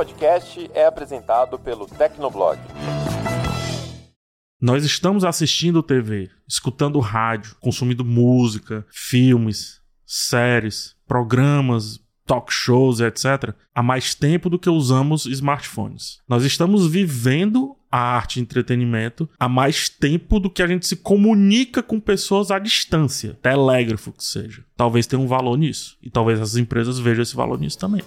[0.00, 2.58] podcast é apresentado pelo Tecnoblog.
[4.58, 13.82] Nós estamos assistindo TV, escutando rádio, consumindo música, filmes, séries, programas, talk shows, etc., há
[13.82, 16.20] mais tempo do que usamos smartphones.
[16.26, 20.96] Nós estamos vivendo a arte e entretenimento há mais tempo do que a gente se
[20.96, 24.64] comunica com pessoas à distância, telégrafo que seja.
[24.78, 25.98] Talvez tenha um valor nisso.
[26.02, 28.02] E talvez as empresas vejam esse valor nisso também.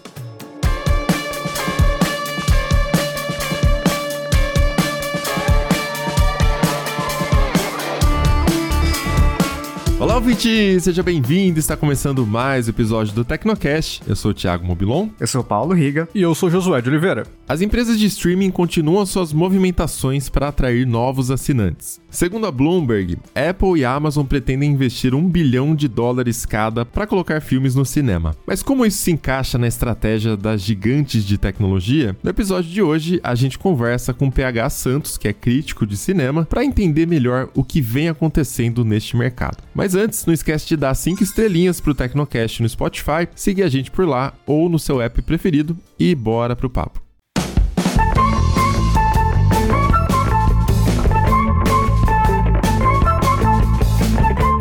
[10.04, 10.82] Olá, ouvinte!
[10.82, 11.58] Seja bem-vindo!
[11.58, 14.04] Está começando mais um episódio do Tecnocast.
[14.06, 15.08] Eu sou o Thiago Mobilon.
[15.18, 16.10] Eu sou o Paulo Riga.
[16.14, 17.26] E eu sou Josué de Oliveira.
[17.48, 22.02] As empresas de streaming continuam suas movimentações para atrair novos assinantes.
[22.14, 27.42] Segundo a Bloomberg, Apple e Amazon pretendem investir um bilhão de dólares cada para colocar
[27.42, 28.36] filmes no cinema.
[28.46, 32.16] Mas como isso se encaixa na estratégia das gigantes de tecnologia?
[32.22, 35.98] No episódio de hoje, a gente conversa com o PH Santos, que é crítico de
[35.98, 39.64] cinema, para entender melhor o que vem acontecendo neste mercado.
[39.74, 43.90] Mas antes, não esquece de dar 5 estrelinhas pro Tecnocast no Spotify, seguir a gente
[43.90, 47.02] por lá ou no seu app preferido e bora pro papo.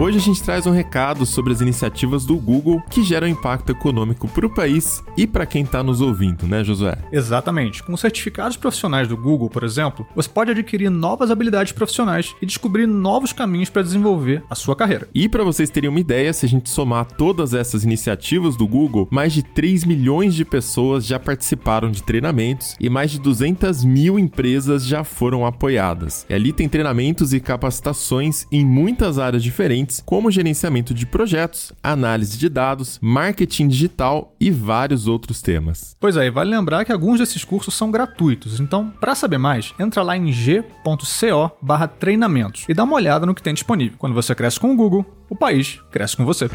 [0.02, 4.26] Hoje a gente traz um recado sobre as iniciativas do Google que geram impacto econômico
[4.26, 6.98] para o país e para quem está nos ouvindo, né, Josué?
[7.12, 7.84] Exatamente.
[7.84, 12.84] Com certificados profissionais do Google, por exemplo, você pode adquirir novas habilidades profissionais e descobrir
[12.84, 15.08] novos caminhos para desenvolver a sua carreira.
[15.14, 19.06] E para vocês terem uma ideia, se a gente somar todas essas iniciativas do Google,
[19.08, 24.18] mais de 3 milhões de pessoas já participaram de treinamentos e mais de 200 mil
[24.18, 26.26] empresas já foram apoiadas.
[26.28, 32.38] E ali tem treinamentos e capacitações em muitas áreas diferentes como gerenciamento de projetos, análise
[32.38, 35.94] de dados, marketing digital e vários outros temas.
[36.00, 40.02] Pois é, vale lembrar que alguns desses cursos são gratuitos, então, para saber mais, entra
[40.02, 43.98] lá em g.co/treinamentos e dá uma olhada no que tem disponível.
[43.98, 46.48] Quando você cresce com o Google, o país cresce com você.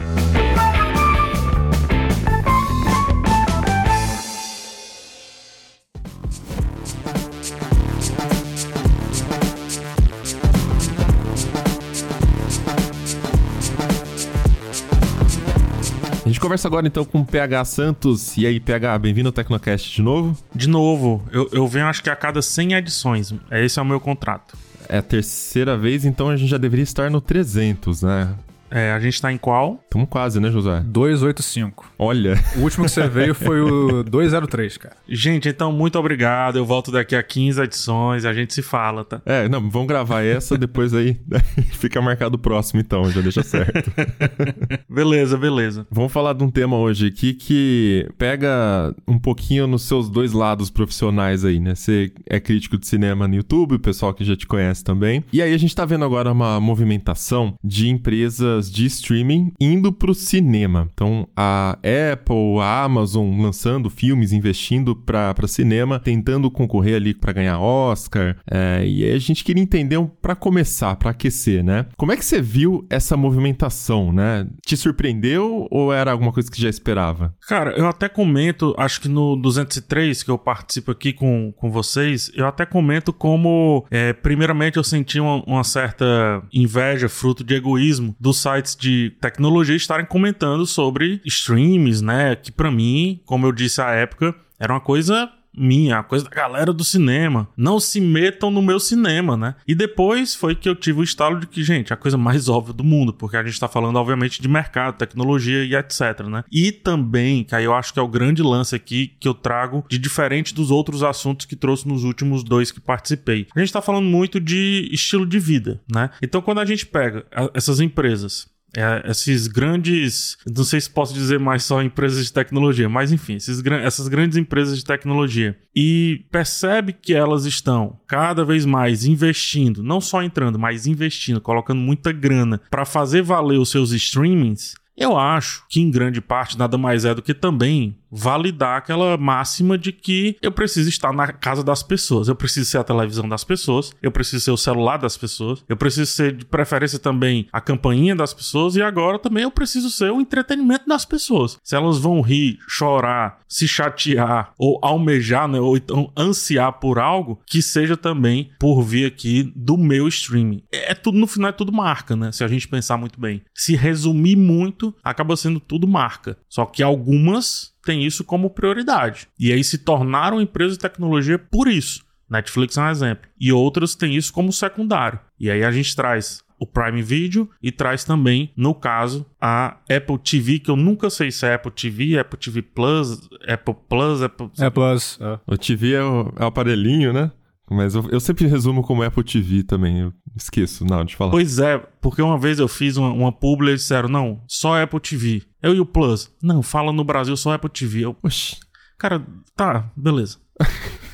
[16.48, 18.38] Conversa agora então com o PH Santos.
[18.38, 20.38] E aí, PH, bem-vindo ao Tecnocast de novo?
[20.56, 23.34] De novo, eu, eu venho acho que a cada 100 edições.
[23.52, 24.58] Esse é o meu contrato.
[24.88, 28.34] É a terceira vez, então a gente já deveria estar no 300, né?
[28.70, 29.80] É, a gente tá em qual?
[29.84, 30.82] Estamos quase, né, José?
[30.86, 31.94] 285.
[31.98, 32.36] Olha.
[32.56, 34.96] O último que você veio foi o 203, cara.
[35.08, 36.58] Gente, então muito obrigado.
[36.58, 39.22] Eu volto daqui a 15 edições, a gente se fala, tá?
[39.26, 41.18] É, não, vamos gravar essa, depois aí
[41.74, 43.92] fica marcado o próximo então, já deixa certo.
[44.90, 45.88] beleza, beleza.
[45.90, 50.70] Vamos falar de um tema hoje aqui que pega um pouquinho nos seus dois lados
[50.70, 51.74] profissionais aí, né?
[51.74, 55.24] Você é crítico de cinema no YouTube, o pessoal que já te conhece também.
[55.32, 60.12] E aí a gente tá vendo agora uma movimentação de empresas de streaming indo para
[60.12, 60.90] o cinema.
[60.94, 61.78] Então, a
[62.12, 68.38] Apple, a Amazon lançando filmes, investindo para cinema, tentando concorrer ali para ganhar Oscar.
[68.50, 71.86] É, e aí a gente queria entender, para começar, para aquecer, né?
[71.98, 74.48] Como é que você viu essa movimentação, né?
[74.66, 77.34] Te surpreendeu ou era alguma coisa que já esperava?
[77.48, 82.32] Cara, eu até comento, acho que no 203 que eu participo aqui com, com vocês,
[82.36, 88.16] eu até comento como, é, primeiramente, eu senti uma, uma certa inveja, fruto de egoísmo
[88.20, 92.36] dos sites de tecnologia estarem comentando sobre streams, né?
[92.36, 96.32] Que para mim, como eu disse à época, era uma coisa minha, a coisa da
[96.32, 97.48] galera do cinema.
[97.58, 99.56] Não se metam no meu cinema, né?
[99.68, 102.74] E depois foi que eu tive o estalo de que, gente, a coisa mais óbvia
[102.74, 106.44] do mundo, porque a gente tá falando, obviamente, de mercado, tecnologia e etc, né?
[106.52, 109.84] E também, que aí eu acho que é o grande lance aqui que eu trago
[109.90, 113.48] de diferente dos outros assuntos que trouxe nos últimos dois que participei.
[113.56, 116.10] A gente tá falando muito de estilo de vida, né?
[116.22, 121.40] Então, quando a gente pega essas empresas é, esses grandes, não sei se posso dizer
[121.40, 126.94] mais só empresas de tecnologia, mas enfim, esses, essas grandes empresas de tecnologia e percebe
[126.94, 132.62] que elas estão cada vez mais investindo, não só entrando, mas investindo, colocando muita grana
[132.70, 134.76] para fazer valer os seus streamings.
[134.96, 139.78] Eu acho que em grande parte nada mais é do que também validar aquela máxima
[139.78, 143.44] de que eu preciso estar na casa das pessoas, eu preciso ser a televisão das
[143.44, 147.62] pessoas, eu preciso ser o celular das pessoas, eu preciso ser de preferência também a
[147.62, 151.58] campainha das pessoas e agora também eu preciso ser o entretenimento das pessoas.
[151.64, 157.40] Se elas vão rir, chorar, se chatear ou almejar, né, ou então ansiar por algo,
[157.46, 160.64] que seja também por vir aqui do meu streaming.
[160.72, 162.32] É tudo no final é tudo marca, né?
[162.32, 163.42] Se a gente pensar muito bem.
[163.54, 166.38] Se resumir muito, acaba sendo tudo marca.
[166.50, 169.30] Só que algumas têm isso como prioridade.
[169.40, 172.06] E aí se tornaram empresas de tecnologia por isso.
[172.30, 173.30] Netflix é um exemplo.
[173.40, 175.20] E outras têm isso como secundário.
[175.40, 180.18] E aí a gente traz o Prime Video e traz também, no caso, a Apple
[180.18, 184.50] TV, que eu nunca sei se é Apple TV, Apple TV Plus, Apple Plus, Apple...
[184.60, 185.20] É Plus.
[185.22, 185.40] É.
[185.48, 187.32] O TV é o, é o aparelhinho, né?
[187.70, 190.00] Mas eu, eu, sempre resumo como Apple TV também.
[190.00, 191.32] Eu esqueço, não, de falar.
[191.32, 194.82] Pois é, porque uma vez eu fiz uma, uma publi e eles disseram, não, só
[194.82, 195.44] Apple TV.
[195.62, 196.32] Eu e o Plus.
[196.42, 198.06] Não, fala no Brasil só Apple TV.
[198.06, 198.58] Eu, Oxi.
[198.98, 199.26] Cara,
[199.56, 200.38] tá, beleza.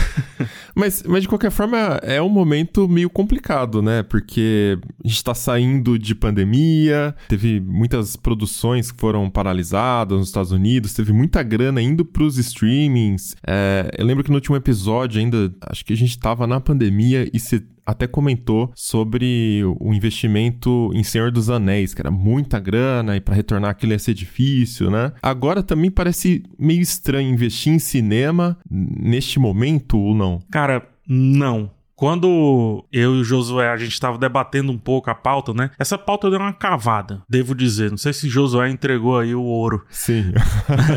[0.74, 4.02] mas, mas de qualquer forma, é um momento meio complicado, né?
[4.02, 10.52] Porque a gente tá saindo de pandemia, teve muitas produções que foram paralisadas nos Estados
[10.52, 13.36] Unidos, teve muita grana indo pros streamings.
[13.46, 17.28] É, eu lembro que no último episódio ainda, acho que a gente tava na pandemia
[17.32, 23.16] e se até comentou sobre o investimento em Senhor dos Anéis, que era muita grana
[23.16, 25.12] e para retornar aquilo ia ser difícil, né?
[25.22, 30.40] Agora também parece meio estranho investir em cinema neste momento ou não?
[30.50, 31.70] Cara, não.
[32.02, 35.70] Quando eu e o Josué a gente estava debatendo um pouco a pauta, né?
[35.78, 37.90] Essa pauta deu uma cavada, devo dizer.
[37.90, 39.86] Não sei se Josué entregou aí o ouro.
[39.88, 40.32] Sim.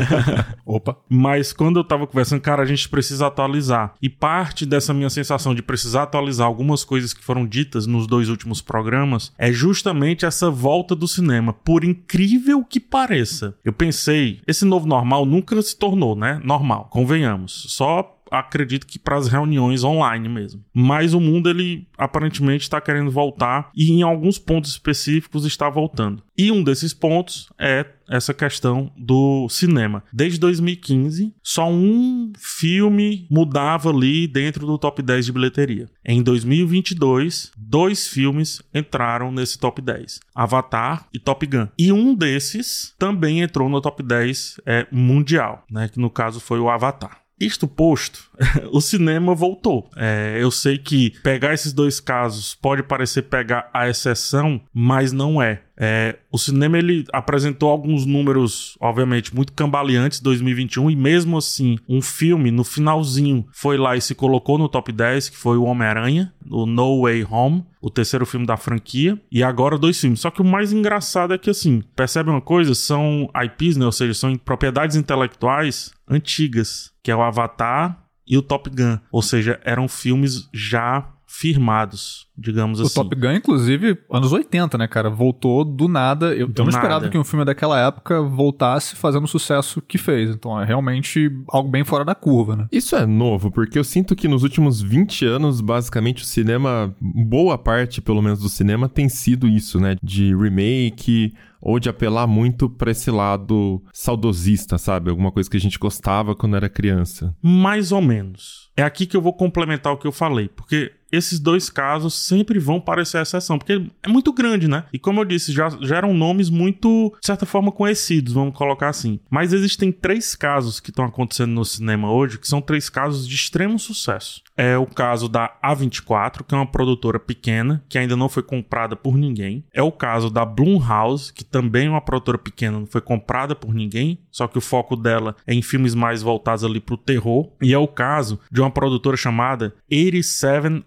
[0.66, 0.96] Opa.
[1.08, 3.94] Mas quando eu tava conversando, cara, a gente precisa atualizar.
[4.02, 8.28] E parte dessa minha sensação de precisar atualizar algumas coisas que foram ditas nos dois
[8.28, 11.52] últimos programas é justamente essa volta do cinema.
[11.52, 16.40] Por incrível que pareça, eu pensei, esse novo normal nunca se tornou, né?
[16.42, 17.66] Normal, convenhamos.
[17.68, 20.64] Só acredito que para as reuniões online mesmo.
[20.72, 26.22] Mas o mundo ele aparentemente está querendo voltar e em alguns pontos específicos está voltando.
[26.36, 30.02] E um desses pontos é essa questão do cinema.
[30.12, 35.88] Desde 2015, só um filme mudava ali dentro do top 10 de bilheteria.
[36.04, 41.68] Em 2022, dois filmes entraram nesse top 10: Avatar e Top Gun.
[41.78, 45.88] E um desses também entrou no top 10 é, mundial, né?
[45.88, 47.25] Que no caso foi o Avatar.
[47.38, 48.30] Isto posto,
[48.72, 49.90] o cinema voltou.
[49.94, 55.40] É, eu sei que pegar esses dois casos pode parecer pegar a exceção, mas não
[55.40, 55.62] é.
[55.78, 61.78] É, o cinema ele apresentou alguns números, obviamente, muito cambaleantes em 2021 e mesmo assim,
[61.86, 65.64] um filme no finalzinho foi lá e se colocou no top 10, que foi o
[65.64, 70.20] Homem-Aranha, o No Way Home, o terceiro filme da franquia, e agora dois filmes.
[70.20, 73.92] Só que o mais engraçado é que assim, percebe uma coisa, são IPs, né, ou
[73.92, 79.60] seja, são propriedades intelectuais antigas, que é o Avatar e o Top Gun, ou seja,
[79.62, 82.98] eram filmes já firmados, digamos o assim.
[82.98, 85.08] O Top Gun, inclusive, anos 80, né, cara?
[85.08, 86.34] Voltou do nada.
[86.34, 86.78] Eu, do eu não nada.
[86.78, 90.30] esperava que um filme daquela época voltasse fazendo o sucesso que fez.
[90.30, 92.66] Então é realmente algo bem fora da curva, né?
[92.72, 97.56] Isso é novo, porque eu sinto que nos últimos 20 anos, basicamente, o cinema, boa
[97.56, 99.94] parte, pelo menos, do cinema tem sido isso, né?
[100.02, 101.32] De remake
[101.66, 105.10] ou de apelar muito para esse lado saudosista, sabe?
[105.10, 107.34] Alguma coisa que a gente gostava quando era criança.
[107.42, 108.70] Mais ou menos.
[108.76, 112.58] É aqui que eu vou complementar o que eu falei, porque esses dois casos sempre
[112.58, 114.84] vão parecer exceção, porque é muito grande, né?
[114.92, 118.88] E como eu disse, já, já eram nomes muito, de certa forma, conhecidos, vamos colocar
[118.88, 119.18] assim.
[119.30, 123.34] Mas existem três casos que estão acontecendo no cinema hoje, que são três casos de
[123.34, 124.42] extremo sucesso.
[124.56, 128.96] É o caso da A24, que é uma produtora pequena, que ainda não foi comprada
[128.96, 129.64] por ninguém.
[129.72, 133.74] É o caso da Blumhouse, que também é uma produtora pequena, não foi comprada por
[133.74, 137.50] ninguém, só que o foco dela é em filmes mais voltados ali pro terror.
[137.60, 140.84] E é o caso de uma produtora chamada 87 Eleven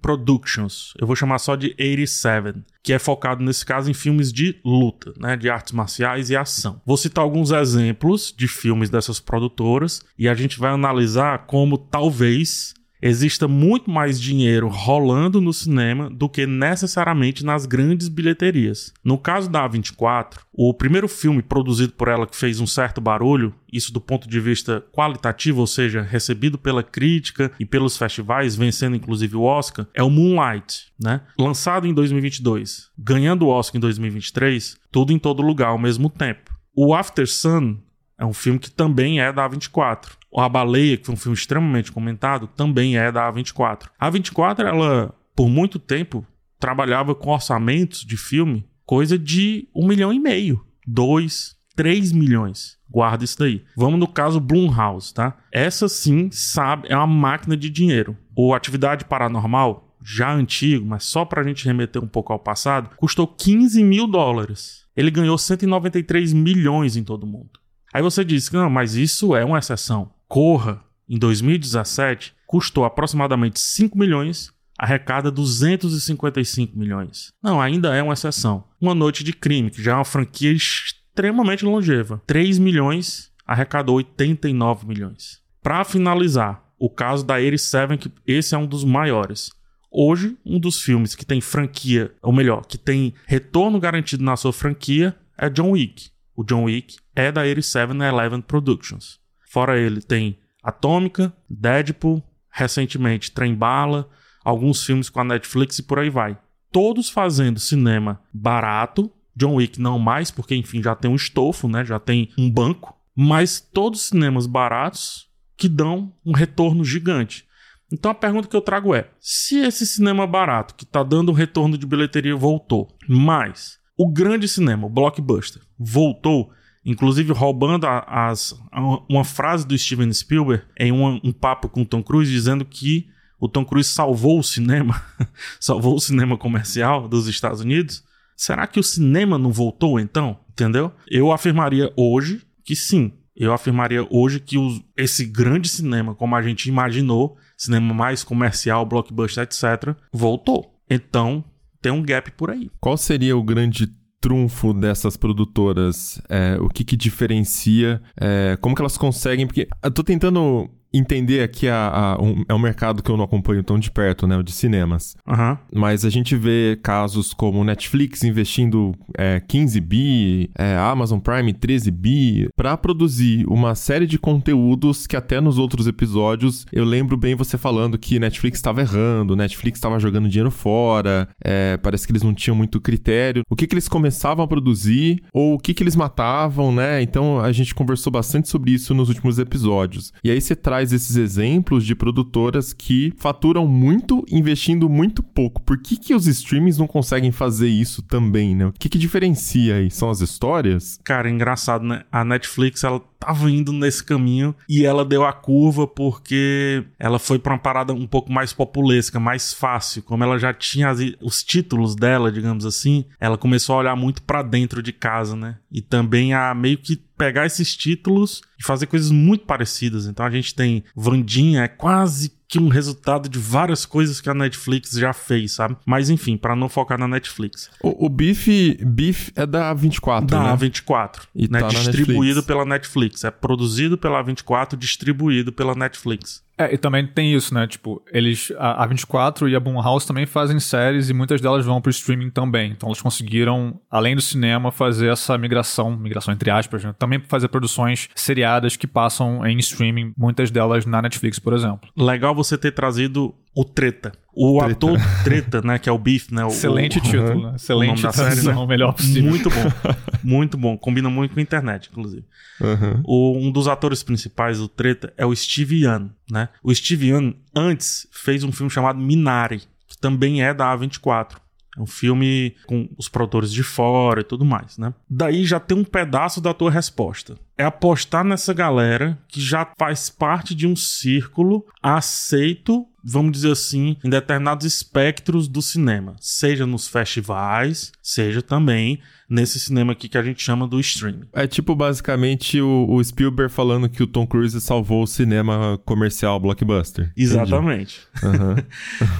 [0.00, 0.94] Productions.
[0.98, 5.12] Eu vou chamar só de 87, que é focado nesse caso em filmes de luta,
[5.18, 6.80] né, de artes marciais e ação.
[6.84, 12.74] Vou citar alguns exemplos de filmes dessas produtoras e a gente vai analisar como talvez
[13.04, 18.94] exista muito mais dinheiro rolando no cinema do que necessariamente nas grandes bilheterias.
[19.04, 23.54] No caso da A24, o primeiro filme produzido por ela que fez um certo barulho,
[23.70, 28.96] isso do ponto de vista qualitativo, ou seja, recebido pela crítica e pelos festivais, vencendo
[28.96, 31.20] inclusive o Oscar, é o Moonlight, né?
[31.38, 36.54] Lançado em 2022, ganhando o Oscar em 2023, tudo em todo lugar ao mesmo tempo.
[36.74, 37.76] O After Sun
[38.18, 40.12] é um filme que também é da A24.
[40.36, 43.88] A Baleia, que foi um filme extremamente comentado, também é da A24.
[43.98, 46.26] A A24, ela, por muito tempo,
[46.58, 52.76] trabalhava com orçamentos de filme coisa de um milhão e meio, dois, três milhões.
[52.88, 53.64] Guarda isso daí.
[53.76, 55.36] Vamos no caso Blumhouse, tá?
[55.50, 58.16] Essa sim, sabe, é uma máquina de dinheiro.
[58.36, 63.26] O Atividade Paranormal, já antigo, mas só pra gente remeter um pouco ao passado, custou
[63.26, 64.84] 15 mil dólares.
[64.96, 67.63] Ele ganhou 193 milhões em todo mundo.
[67.94, 70.10] Aí você diz que não, mas isso é uma exceção.
[70.26, 77.32] Corra, em 2017, custou aproximadamente 5 milhões, arrecada 255 milhões.
[77.40, 78.64] Não, ainda é uma exceção.
[78.80, 82.20] Uma Noite de Crime, que já é uma franquia extremamente longeva.
[82.26, 85.40] 3 milhões arrecadou 89 milhões.
[85.62, 89.50] Para finalizar, o caso da 87, que esse é um dos maiores.
[89.88, 94.52] Hoje, um dos filmes que tem franquia, ou melhor, que tem retorno garantido na sua
[94.52, 96.10] franquia é John Wick.
[96.36, 99.20] O John Wick é da 8711 Productions.
[99.48, 104.08] Fora ele, tem Atômica, Deadpool, recentemente Trem Bala,
[104.44, 106.38] alguns filmes com a Netflix e por aí vai.
[106.72, 111.84] Todos fazendo cinema barato, John Wick não mais, porque enfim já tem um estofo, né?
[111.84, 117.46] Já tem um banco, mas todos cinemas baratos que dão um retorno gigante.
[117.92, 121.34] Então a pergunta que eu trago é: se esse cinema barato que está dando um
[121.34, 126.50] retorno de bilheteria voltou, mas o grande cinema, o blockbuster, voltou,
[126.84, 131.82] inclusive roubando a, as, a, uma frase do Steven Spielberg em um, um papo com
[131.82, 133.08] o Tom Cruise dizendo que
[133.38, 135.02] o Tom Cruise salvou o cinema,
[135.60, 138.02] salvou o cinema comercial dos Estados Unidos.
[138.36, 140.38] Será que o cinema não voltou então?
[140.50, 140.92] Entendeu?
[141.08, 143.12] Eu afirmaria hoje que sim.
[143.36, 148.86] Eu afirmaria hoje que os, esse grande cinema, como a gente imaginou, cinema mais comercial,
[148.86, 150.72] blockbuster, etc., voltou.
[150.88, 151.44] Então,
[151.84, 152.70] tem um gap por aí.
[152.80, 156.18] Qual seria o grande trunfo dessas produtoras?
[156.30, 158.00] É, o que, que diferencia?
[158.18, 159.46] É, como que elas conseguem?
[159.46, 163.24] Porque eu tô tentando entender aqui a, a um, é um mercado que eu não
[163.24, 164.36] acompanho tão de perto, né?
[164.36, 165.16] O de cinemas.
[165.26, 165.56] Uhum.
[165.74, 171.90] Mas a gente vê casos como Netflix investindo é, 15 bi, é, Amazon Prime 13
[171.90, 177.34] bi, para produzir uma série de conteúdos que até nos outros episódios eu lembro bem
[177.34, 182.22] você falando que Netflix estava errando, Netflix estava jogando dinheiro fora, é, parece que eles
[182.22, 183.42] não tinham muito critério.
[183.50, 187.02] O que, que eles começavam a produzir ou o que, que eles matavam, né?
[187.02, 190.12] Então a gente conversou bastante sobre isso nos últimos episódios.
[190.22, 195.62] E aí você traz traz esses exemplos de produtoras que faturam muito investindo muito pouco.
[195.62, 198.66] Por que, que os streamings não conseguem fazer isso também, né?
[198.66, 199.90] O que, que diferencia aí?
[199.90, 200.98] São as histórias?
[201.02, 202.02] Cara, é engraçado, né?
[202.12, 207.38] A Netflix, ela tava indo nesse caminho e ela deu a curva porque ela foi
[207.38, 210.02] para uma parada um pouco mais populesca, mais fácil.
[210.02, 214.22] Como ela já tinha as, os títulos dela, digamos assim, ela começou a olhar muito
[214.22, 215.56] para dentro de casa, né?
[215.72, 220.06] E também a meio que pegar esses títulos e fazer coisas muito parecidas.
[220.06, 224.34] Então a gente tem Vandinha, é quase que um resultado de várias coisas que a
[224.34, 225.76] Netflix já fez, sabe?
[225.84, 227.70] Mas enfim, para não focar na Netflix.
[227.82, 228.46] O, o Beef,
[228.84, 230.56] Beef é da A24, da né?
[230.56, 231.60] A24, e né?
[231.60, 232.46] Tá distribuído Netflix.
[232.46, 233.24] pela Netflix.
[233.24, 236.44] É produzido pela A24, distribuído pela Netflix.
[236.56, 237.66] É, e também tem isso, né?
[237.66, 238.52] Tipo, eles.
[238.58, 242.30] A, a 24 e a Blumhouse também fazem séries e muitas delas vão pro streaming
[242.30, 242.70] também.
[242.72, 246.94] Então eles conseguiram, além do cinema, fazer essa migração, migração entre aspas, né?
[246.98, 251.88] Também fazer produções seriadas que passam em streaming, muitas delas na Netflix, por exemplo.
[251.96, 254.12] Legal você ter trazido o Treta.
[254.34, 254.72] O Treta.
[254.72, 255.78] ator Treta, né?
[255.78, 256.44] Que é o Beef, né?
[256.44, 257.56] O, Excelente o, título, né?
[257.56, 258.54] Excelente o série, né?
[258.54, 259.30] o melhor possível.
[259.30, 259.62] Muito bom.
[260.24, 260.76] Muito bom.
[260.76, 262.24] Combina muito com a internet, inclusive.
[262.58, 263.02] Uhum.
[263.04, 266.48] O, um dos atores principais do Treta é o Steve Young, né?
[266.62, 271.36] O Steve Young, antes, fez um filme chamado Minari, que também é da A24.
[271.76, 274.94] É um filme com os produtores de fora e tudo mais, né?
[275.10, 277.36] Daí já tem um pedaço da tua resposta.
[277.58, 283.96] É apostar nessa galera que já faz parte de um círculo aceito vamos dizer assim,
[284.02, 290.22] em determinados espectros do cinema, seja nos festivais, seja também nesse cinema aqui que a
[290.22, 291.24] gente chama do streaming.
[291.32, 296.38] É tipo basicamente o, o Spielberg falando que o Tom Cruise salvou o cinema comercial
[296.38, 297.12] blockbuster.
[297.16, 298.00] Exatamente.
[298.22, 298.56] Uhum.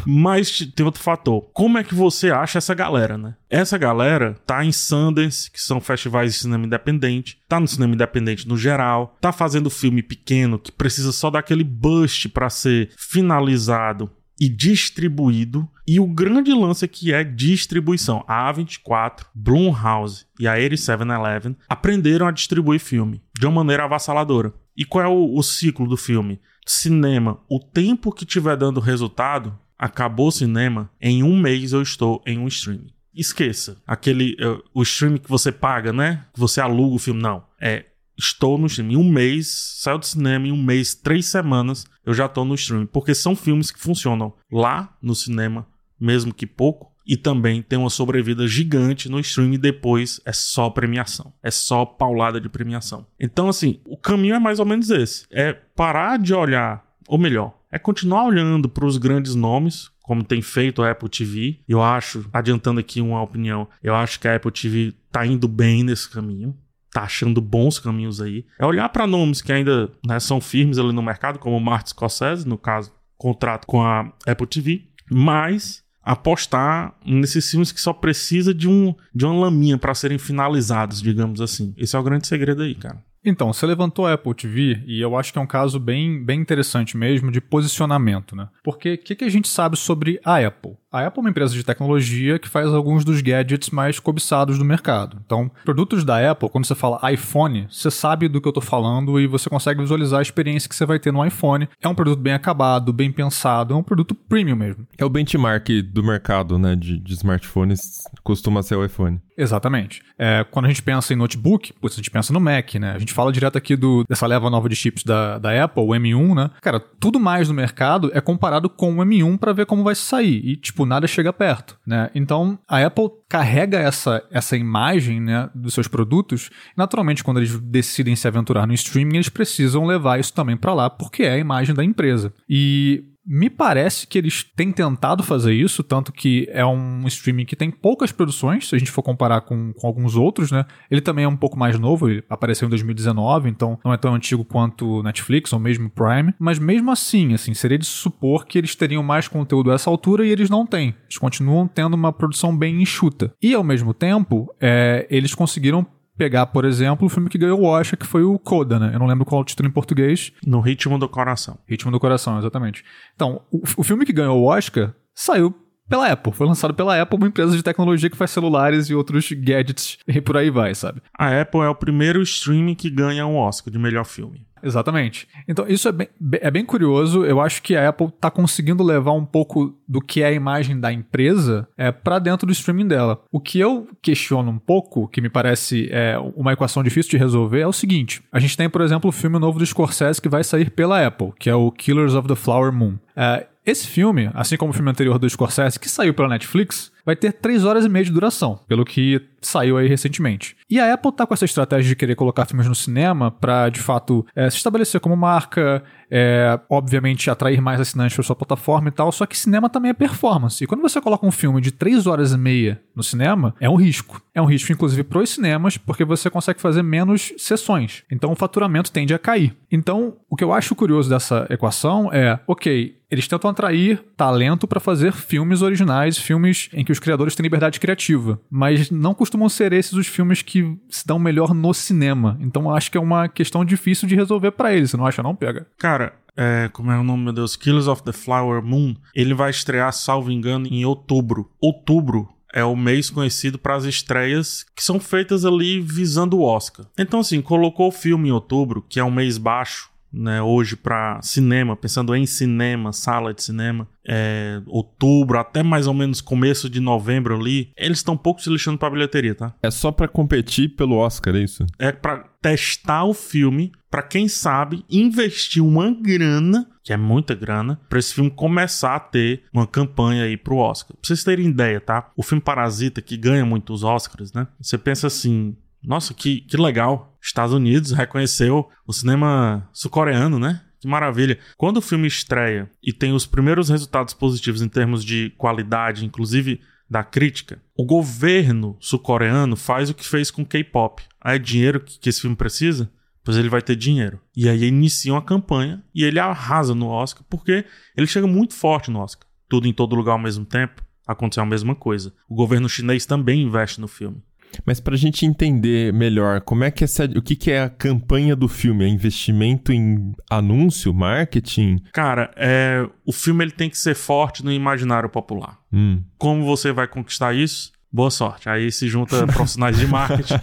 [0.23, 1.43] Mas tem outro fator.
[1.53, 3.35] Como é que você acha essa galera, né?
[3.49, 8.49] Essa galera tá em Sundance, que são festivais de cinema independente, tá no cinema independente
[8.49, 14.49] no geral, tá fazendo filme pequeno que precisa só daquele bust para ser finalizado e
[14.49, 15.69] distribuído.
[15.87, 18.25] E o grande lance aqui é distribuição.
[18.27, 24.53] A A24, Blumhouse e a 8711 aprenderam a distribuir filme de uma maneira avassaladora.
[24.77, 26.41] E qual é o, o ciclo do filme?
[26.67, 32.23] Cinema, o tempo que tiver dando resultado, acabou o cinema, em um mês eu estou
[32.27, 32.91] em um streaming.
[33.15, 36.25] Esqueça aquele uh, o streaming que você paga, né?
[36.33, 37.23] Que você aluga o filme.
[37.23, 37.45] Não.
[37.61, 37.85] É
[38.19, 38.95] estou no streaming.
[38.95, 42.55] Em um mês, saiu do cinema, em um mês, três semanas, eu já estou no
[42.55, 42.87] streaming.
[42.87, 45.67] Porque são filmes que funcionam lá no cinema,
[45.99, 51.33] mesmo que pouco, e também tem uma sobrevida gigante no streaming depois é só premiação.
[51.43, 53.07] É só paulada de premiação.
[53.21, 55.27] Então, assim, o caminho é mais ou menos esse.
[55.31, 60.41] É parar de olhar, ou melhor, é continuar olhando para os grandes nomes, como tem
[60.41, 61.61] feito a Apple TV.
[61.69, 65.83] Eu acho, adiantando aqui uma opinião, eu acho que a Apple TV tá indo bem
[65.83, 66.57] nesse caminho
[66.95, 68.47] tá achando bons caminhos aí.
[68.57, 71.91] É olhar para nomes que ainda né, são firmes ali no mercado, como o Martin
[71.91, 78.55] Scorsese, no caso, contrato com a Apple TV, mas apostar nesses filmes que só precisa
[78.55, 81.75] de, um, de uma laminha para serem finalizados, digamos assim.
[81.77, 83.03] Esse é o grande segredo aí, cara.
[83.25, 86.41] Então, você levantou a Apple TV e eu acho que é um caso bem, bem
[86.41, 88.49] interessante mesmo de posicionamento, né?
[88.63, 90.77] Porque o que, que a gente sabe sobre a Apple?
[90.93, 94.65] A Apple é uma empresa de tecnologia que faz alguns dos gadgets mais cobiçados do
[94.65, 95.21] mercado.
[95.27, 99.19] Então, produtos da Apple, quando você fala iPhone, você sabe do que eu estou falando
[99.19, 101.69] e você consegue visualizar a experiência que você vai ter no iPhone.
[101.81, 104.87] É um produto bem acabado, bem pensado, é um produto premium mesmo.
[104.97, 109.21] É o benchmark do mercado, né, de, de smartphones, costuma ser o iPhone.
[109.37, 110.03] Exatamente.
[110.19, 112.93] É, quando a gente pensa em notebook, putz, a gente pensa no Mac, né?
[112.93, 115.89] A gente fala direto aqui do, dessa leva nova de chips da, da Apple, o
[115.89, 116.51] M1, né?
[116.61, 120.41] Cara, tudo mais no mercado é comparado com o M1 para ver como vai sair.
[120.45, 122.11] E, tipo, nada chega perto, né?
[122.15, 126.51] Então, a Apple carrega essa, essa imagem né, dos seus produtos.
[126.77, 130.89] Naturalmente, quando eles decidem se aventurar no streaming, eles precisam levar isso também para lá,
[130.89, 132.33] porque é a imagem da empresa.
[132.49, 137.57] E me parece que eles têm tentado fazer isso, tanto que é um streaming que
[137.57, 140.67] tem poucas produções, se a gente for comparar com, com alguns outros, né?
[140.91, 144.45] Ele também é um pouco mais novo, apareceu em 2019, então não é tão antigo
[144.45, 149.03] quanto Netflix ou mesmo Prime, mas mesmo assim, assim, seria de supor que eles teriam
[149.03, 150.95] mais conteúdo a essa altura e eles não têm.
[151.05, 153.33] Eles continuam tendo uma produção bem enxuta.
[153.41, 157.65] E ao mesmo tempo, é, eles conseguiram pegar, por exemplo, o filme que ganhou o
[157.65, 158.91] Oscar, que foi o Coda, né?
[158.95, 160.33] Eu não lembro qual o título em português.
[160.47, 161.59] No Ritmo do Coração.
[161.69, 162.85] Ritmo do Coração, exatamente.
[163.15, 165.55] Então, o, o filme que ganhou o Oscar saiu
[165.89, 166.33] pela Apple.
[166.33, 170.21] Foi lançado pela Apple, uma empresa de tecnologia que faz celulares e outros gadgets e
[170.21, 171.03] por aí vai, sabe?
[171.17, 174.47] A Apple é o primeiro streaming que ganha um Oscar de melhor filme.
[174.65, 175.29] Exatamente.
[175.47, 176.09] Então, isso é bem,
[176.41, 177.25] é bem curioso.
[177.25, 180.81] Eu acho que a Apple está conseguindo levar um pouco do que é a imagem
[180.81, 183.23] da empresa é, para dentro do streaming dela.
[183.31, 187.61] O que eu questiono um pouco, que me parece é, uma equação difícil de resolver,
[187.61, 190.43] é o seguinte: a gente tem, por exemplo, o filme novo do Scorsese que vai
[190.43, 192.95] sair pela Apple, que é o Killers of the Flower Moon.
[193.15, 197.17] É, esse filme, assim como o filme anterior do Scorsese, que saiu pela Netflix, vai
[197.17, 200.57] ter 3 horas e meia de duração, pelo que saiu aí recentemente.
[200.69, 203.81] E a Apple tá com essa estratégia de querer colocar filmes no cinema para, de
[203.81, 208.93] fato, é, se estabelecer como marca, é, obviamente atrair mais assinantes para sua plataforma e
[208.93, 210.63] tal, só que cinema também é performance.
[210.63, 213.77] E quando você coloca um filme de 3 horas e meia no cinema, é um
[213.77, 214.23] risco.
[214.35, 218.03] É um risco, inclusive, para os cinemas, porque você consegue fazer menos sessões.
[218.11, 219.57] Então o faturamento tende a cair.
[219.71, 224.81] Então, o que eu acho curioso dessa equação é, ok, eles tentam atrair talento para
[224.81, 229.73] fazer filmes originais, filmes em que os criadores têm liberdade criativa, mas não costumam ser
[229.73, 232.39] esses os filmes que se dão melhor no cinema.
[232.41, 235.35] Então acho que é uma questão difícil de resolver para eles, você não acha não,
[235.35, 235.67] pega?
[235.79, 237.57] Cara, é, como é o nome, meu Deus?
[237.57, 238.95] Killers of the Flower Moon.
[239.15, 241.51] Ele vai estrear, salvo engano, em outubro.
[241.61, 246.87] Outubro é o mês conhecido para as estreias que são feitas ali visando o Oscar.
[246.97, 251.21] Então, assim, colocou o filme em outubro, que é um mês baixo, né, hoje para
[251.23, 256.81] cinema, pensando em cinema, sala de cinema, é, outubro até mais ou menos começo de
[256.81, 259.55] novembro ali, eles estão pouco se lixando pra bilheteria, tá?
[259.63, 261.65] É só para competir pelo Oscar, é isso?
[261.79, 267.81] É para testar o filme, para quem sabe investir uma grana, que é muita grana,
[267.89, 270.95] para esse filme começar a ter uma campanha aí pro Oscar.
[270.95, 272.11] Pra vocês terem ideia, tá?
[272.15, 274.47] O filme Parasita, que ganha muitos Oscars, né?
[274.61, 277.17] Você pensa assim, nossa, que, que legal.
[277.23, 280.61] Estados Unidos reconheceu o cinema sul-coreano, né?
[280.81, 281.39] Que maravilha.
[281.57, 286.61] Quando o filme estreia e tem os primeiros resultados positivos em termos de qualidade, inclusive
[286.89, 291.03] da crítica, o governo sul-coreano faz o que fez com K-pop.
[291.21, 292.91] Aí é dinheiro que esse filme precisa?
[293.25, 294.21] Pois ele vai ter dinheiro.
[294.37, 297.65] E aí inicia uma campanha e ele arrasa no Oscar porque
[297.97, 299.27] ele chega muito forte no Oscar.
[299.49, 300.83] Tudo em todo lugar ao mesmo tempo.
[301.07, 302.13] Aconteceu a mesma coisa.
[302.29, 304.23] O governo chinês também investe no filme.
[304.65, 307.69] Mas para a gente entender melhor, como é que essa, o que, que é a
[307.69, 308.85] campanha do filme?
[308.85, 311.79] É investimento em anúncio, marketing?
[311.93, 315.59] Cara, é, o filme ele tem que ser forte no imaginário popular.
[315.73, 316.03] Hum.
[316.19, 317.74] Como você vai conquistar isso?
[317.95, 318.49] Boa sorte.
[318.49, 320.35] Aí se junta profissionais de marketing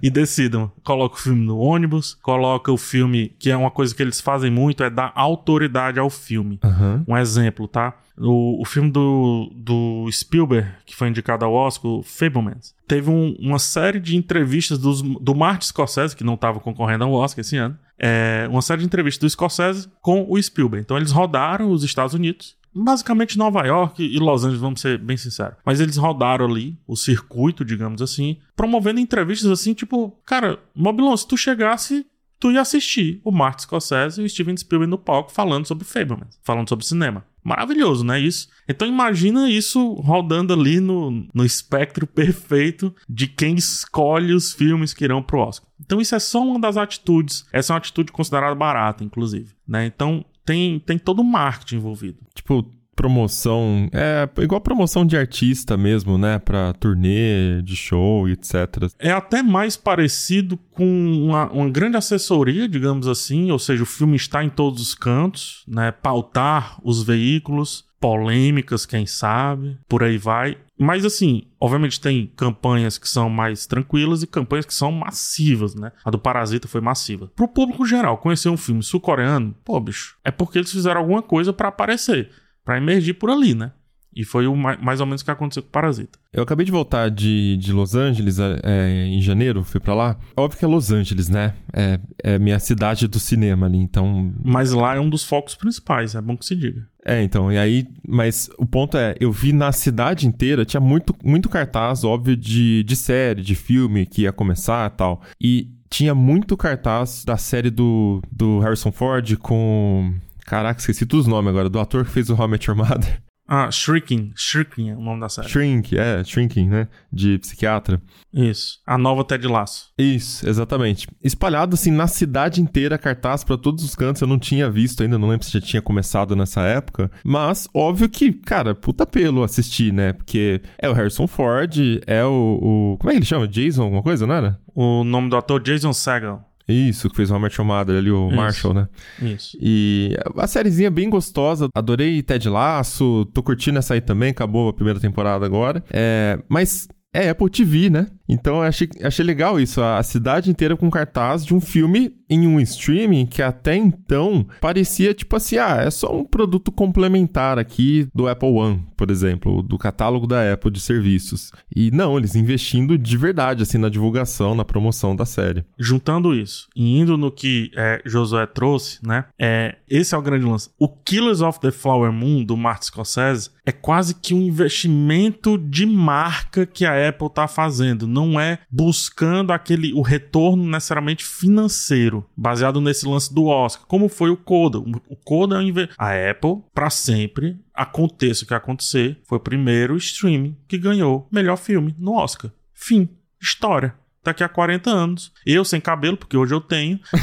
[0.00, 0.70] e decidam.
[0.84, 4.48] Coloca o filme no ônibus, coloca o filme, que é uma coisa que eles fazem
[4.48, 6.60] muito, é dar autoridade ao filme.
[6.62, 7.04] Uhum.
[7.08, 7.96] Um exemplo, tá?
[8.16, 13.34] O, o filme do, do Spielberg, que foi indicado ao Oscar, o Fablemans, teve um,
[13.40, 17.56] uma série de entrevistas dos, do Martin Scorsese, que não estava concorrendo ao Oscar esse
[17.56, 20.84] ano, é, uma série de entrevistas do Scorsese com o Spielberg.
[20.84, 25.16] Então eles rodaram os Estados Unidos, basicamente Nova York e Los Angeles, vamos ser bem
[25.16, 25.56] sinceros.
[25.64, 31.26] Mas eles rodaram ali o circuito, digamos assim, promovendo entrevistas assim, tipo, cara, Mobilon, se
[31.26, 32.06] tu chegasse,
[32.38, 36.28] tu ia assistir o Martin Scorsese e o Steven Spielberg no palco falando sobre Fableman,
[36.42, 37.24] falando sobre cinema.
[37.42, 38.20] Maravilhoso, né?
[38.20, 38.48] Isso.
[38.68, 45.04] Então imagina isso rodando ali no, no espectro perfeito de quem escolhe os filmes que
[45.04, 45.68] irão pro Oscar.
[45.80, 47.46] Então isso é só uma das atitudes.
[47.52, 49.54] Essa é uma atitude considerada barata, inclusive.
[49.66, 49.86] Né?
[49.86, 52.18] Então tem, tem todo o marketing envolvido.
[52.34, 52.66] Tipo,
[53.00, 53.88] promoção.
[53.92, 56.38] É igual promoção de artista mesmo, né?
[56.38, 58.90] Pra turnê, de show e etc.
[58.98, 64.16] É até mais parecido com uma, uma grande assessoria, digamos assim, ou seja, o filme
[64.16, 65.90] está em todos os cantos, né?
[65.90, 70.56] Pautar os veículos, polêmicas, quem sabe, por aí vai.
[70.78, 75.92] Mas assim, obviamente tem campanhas que são mais tranquilas e campanhas que são massivas, né?
[76.02, 77.30] A do Parasita foi massiva.
[77.36, 81.52] Pro público geral, conhecer um filme sul-coreano, pô, bicho, é porque eles fizeram alguma coisa
[81.52, 82.30] para aparecer,
[82.64, 83.72] para emergir por ali, né?
[84.14, 86.18] E foi o mais ou menos o que aconteceu com o Parasita.
[86.32, 90.16] Eu acabei de voltar de, de Los Angeles é, em janeiro, fui para lá.
[90.36, 91.54] Óbvio que é Los Angeles, né?
[91.72, 94.34] É, é minha cidade do cinema ali, então.
[94.44, 96.88] Mas lá é um dos focos principais, é bom que se diga.
[97.04, 101.14] É, então, e aí, mas o ponto é, eu vi na cidade inteira, tinha muito,
[101.24, 105.22] muito cartaz, óbvio, de, de série, de filme que ia começar e tal.
[105.40, 110.14] E tinha muito cartaz da série do, do Harrison Ford com.
[110.46, 113.22] Caraca, esqueci todos os nomes agora, do ator que fez o How Met Your Mother.
[113.52, 114.32] Ah, Shrinking.
[114.36, 115.48] Shrinking é o nome da série.
[115.48, 116.86] Shrink, é, Shrinking, né?
[117.12, 118.00] De psiquiatra.
[118.32, 118.78] Isso.
[118.86, 119.88] A nova Ted Lasso.
[119.98, 121.08] Isso, exatamente.
[121.20, 124.22] Espalhado assim na cidade inteira, cartaz para todos os cantos.
[124.22, 127.10] Eu não tinha visto ainda, não lembro se já tinha começado nessa época.
[127.24, 130.12] Mas, óbvio que, cara, puta pelo assistir, né?
[130.12, 132.92] Porque é o Harrison Ford, é o.
[132.94, 133.48] o como é que ele chama?
[133.48, 134.60] Jason, alguma coisa, não era?
[134.72, 136.40] O nome do ator Jason Segel.
[136.72, 138.36] Isso, que fez o Your Mother ali, o Isso.
[138.36, 138.88] Marshall, né?
[139.22, 139.56] Isso.
[139.60, 141.68] E a sériezinha é bem gostosa.
[141.74, 145.84] Adorei Ted Laço, tô curtindo essa aí também, acabou a primeira temporada agora.
[145.90, 148.06] É, mas é Apple TV, né?
[148.30, 152.46] Então eu achei, achei legal isso, a, cidade inteira com cartaz de um filme em
[152.46, 158.08] um streaming que até então parecia tipo assim, ah, é só um produto complementar aqui
[158.14, 161.50] do Apple One, por exemplo, do catálogo da Apple de serviços.
[161.74, 165.64] E não, eles investindo de verdade assim na divulgação, na promoção da série.
[165.76, 169.24] Juntando isso e indo no que é, Josué trouxe, né?
[169.38, 170.70] É, esse é o grande lance.
[170.78, 175.86] O Killers of the Flower Moon do Martin Scorsese é quase que um investimento de
[175.86, 182.80] marca que a Apple tá fazendo não é buscando aquele o retorno necessariamente financeiro, baseado
[182.80, 184.78] nesse lance do Oscar, como foi o Coda.
[184.78, 190.56] O Coda é a Apple para sempre aconteça o que acontecer, foi o primeiro streaming
[190.68, 192.50] que ganhou melhor filme no Oscar.
[192.74, 193.08] Fim,
[193.40, 195.32] história daqui a 40 anos.
[195.44, 197.00] Eu sem cabelo, porque hoje eu tenho.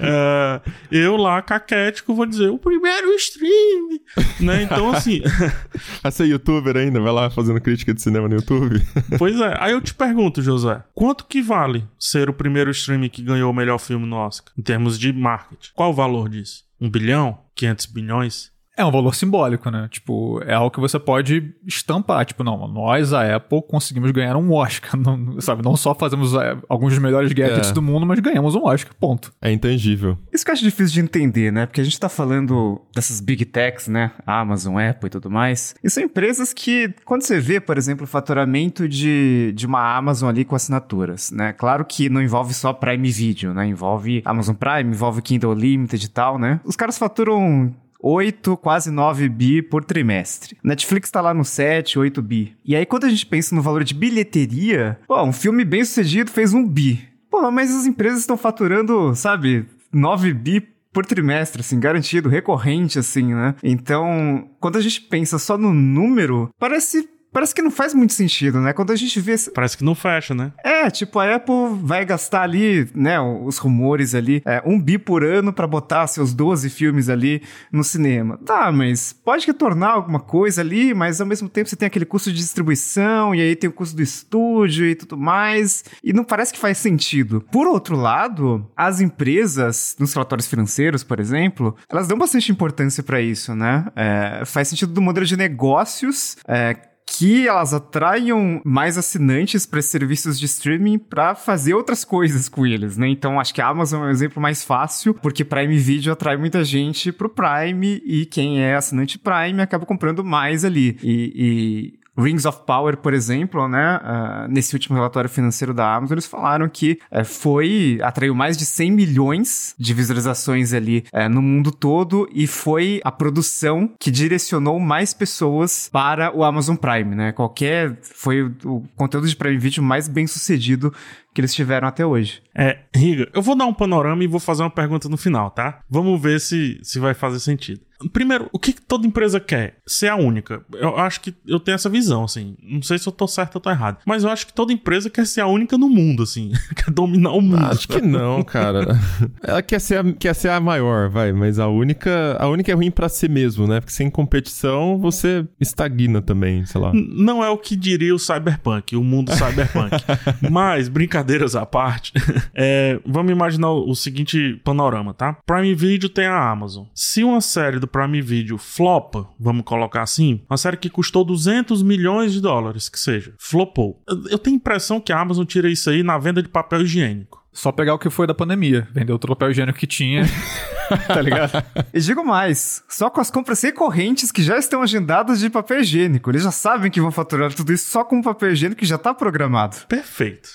[0.00, 4.00] é, eu lá, caquético, vou dizer, o primeiro stream.
[4.40, 4.64] Né?
[4.64, 5.22] Então, assim.
[6.02, 7.00] Vai ser youtuber ainda?
[7.00, 8.84] Vai lá fazendo crítica de cinema no YouTube?
[9.18, 9.54] pois é.
[9.58, 13.54] Aí eu te pergunto, José, quanto que vale ser o primeiro stream que ganhou o
[13.54, 14.52] melhor filme no Oscar?
[14.58, 15.70] Em termos de marketing.
[15.74, 16.64] Qual o valor disso?
[16.80, 17.38] Um bilhão?
[17.54, 18.50] 500 bilhões?
[18.80, 19.88] É um valor simbólico, né?
[19.90, 22.24] Tipo, é algo que você pode estampar.
[22.24, 24.96] Tipo, não, nós, a Apple, conseguimos ganhar um Oscar.
[25.00, 25.62] Não, sabe?
[25.62, 27.72] Não só fazemos é, alguns dos melhores gadgets é.
[27.72, 28.94] do mundo, mas ganhamos um Oscar.
[28.98, 29.32] Ponto.
[29.40, 30.16] É intangível.
[30.32, 31.66] Isso que eu acho difícil de entender, né?
[31.66, 34.12] Porque a gente tá falando dessas big techs, né?
[34.26, 35.74] Amazon, Apple e tudo mais.
[35.84, 40.30] E são empresas que, quando você vê, por exemplo, o faturamento de, de uma Amazon
[40.30, 41.52] ali com assinaturas, né?
[41.52, 43.66] Claro que não envolve só Prime Video, né?
[43.66, 46.60] Envolve Amazon Prime, envolve Kindle Limited e tal, né?
[46.64, 50.56] Os caras faturam 8, quase 9 bi por trimestre.
[50.62, 52.54] Netflix tá lá no 7, 8 bi.
[52.64, 56.30] E aí, quando a gente pensa no valor de bilheteria, pô, um filme bem sucedido
[56.30, 57.08] fez um bi.
[57.30, 60.60] Pô, mas as empresas estão faturando, sabe, 9 bi
[60.92, 63.54] por trimestre, assim, garantido, recorrente, assim, né?
[63.62, 68.60] Então, quando a gente pensa só no número, parece parece que não faz muito sentido,
[68.60, 68.72] né?
[68.72, 69.34] Quando a gente vê.
[69.54, 70.52] Parece que não fecha, né?
[70.64, 75.24] É, tipo, a Apple vai gastar ali, né, os rumores ali, é, um bi por
[75.24, 78.38] ano para botar seus 12 filmes ali no cinema.
[78.44, 82.30] Tá, mas pode retornar alguma coisa ali, mas ao mesmo tempo você tem aquele custo
[82.30, 86.52] de distribuição, e aí tem o custo do estúdio e tudo mais, e não parece
[86.52, 87.44] que faz sentido.
[87.50, 93.20] Por outro lado, as empresas, nos relatórios financeiros, por exemplo, elas dão bastante importância para
[93.20, 93.86] isso, né?
[93.94, 96.76] É, faz sentido do modelo de negócios, é,
[97.12, 102.96] que elas atraiam mais assinantes para serviços de streaming para fazer outras coisas com eles,
[102.96, 103.08] né?
[103.08, 106.62] Então acho que a Amazon é um exemplo mais fácil, porque Prime Video atrai muita
[106.62, 110.96] gente pro Prime e quem é assinante Prime acaba comprando mais ali.
[111.02, 113.98] E, e Rings of Power, por exemplo, né?
[113.98, 118.66] Uh, nesse último relatório financeiro da Amazon, eles falaram que uh, foi atraiu mais de
[118.66, 124.78] 100 milhões de visualizações ali uh, no mundo todo e foi a produção que direcionou
[124.78, 127.32] mais pessoas para o Amazon Prime, né?
[127.32, 130.92] Qualquer foi o, conteúdo de Prime Video mais bem sucedido
[131.32, 132.42] que eles tiveram até hoje.
[132.54, 135.80] É, Riga, eu vou dar um panorama e vou fazer uma pergunta no final, tá?
[135.88, 137.80] Vamos ver se, se vai fazer sentido.
[138.12, 139.78] Primeiro, o que, toda empresa quer?
[139.86, 140.62] Ser a única.
[140.72, 142.56] Eu acho que eu tenho essa visão, assim.
[142.62, 143.98] Não sei se eu tô certo ou tô errado.
[144.06, 146.52] Mas eu acho que toda empresa quer ser a única no mundo, assim.
[146.74, 147.64] quer dominar o mundo.
[147.64, 148.98] Acho que não, cara.
[149.42, 151.32] Ela quer ser, a, quer ser a maior, vai.
[151.32, 153.80] Mas a única, a única é ruim para si mesmo, né?
[153.80, 156.92] Porque sem competição você estagna também, sei lá.
[156.94, 159.90] Não é o que diria o cyberpunk, o mundo cyberpunk.
[160.50, 162.12] Mas, brincadeiras à parte,
[162.54, 165.36] é, vamos imaginar o, o seguinte panorama, tá?
[165.46, 166.84] Prime Video tem a Amazon.
[166.94, 171.82] Se uma série do Prime Video flopa, vamos colocar assim, uma série que custou 200
[171.82, 174.02] milhões de dólares, que seja, flopou.
[174.30, 177.44] Eu, tenho a impressão que a Amazon tira isso aí na venda de papel higiênico.
[177.52, 178.88] Só pegar o que foi da pandemia.
[178.92, 180.24] Vendeu o papel higiênico que tinha.
[181.06, 181.62] tá ligado?
[181.92, 186.30] E digo mais, só com as compras recorrentes que já estão agendadas de papel higiênico.
[186.30, 188.98] Eles já sabem que vão faturar tudo isso só com o papel higiênico que já
[188.98, 189.76] tá programado.
[189.88, 190.50] Perfeito.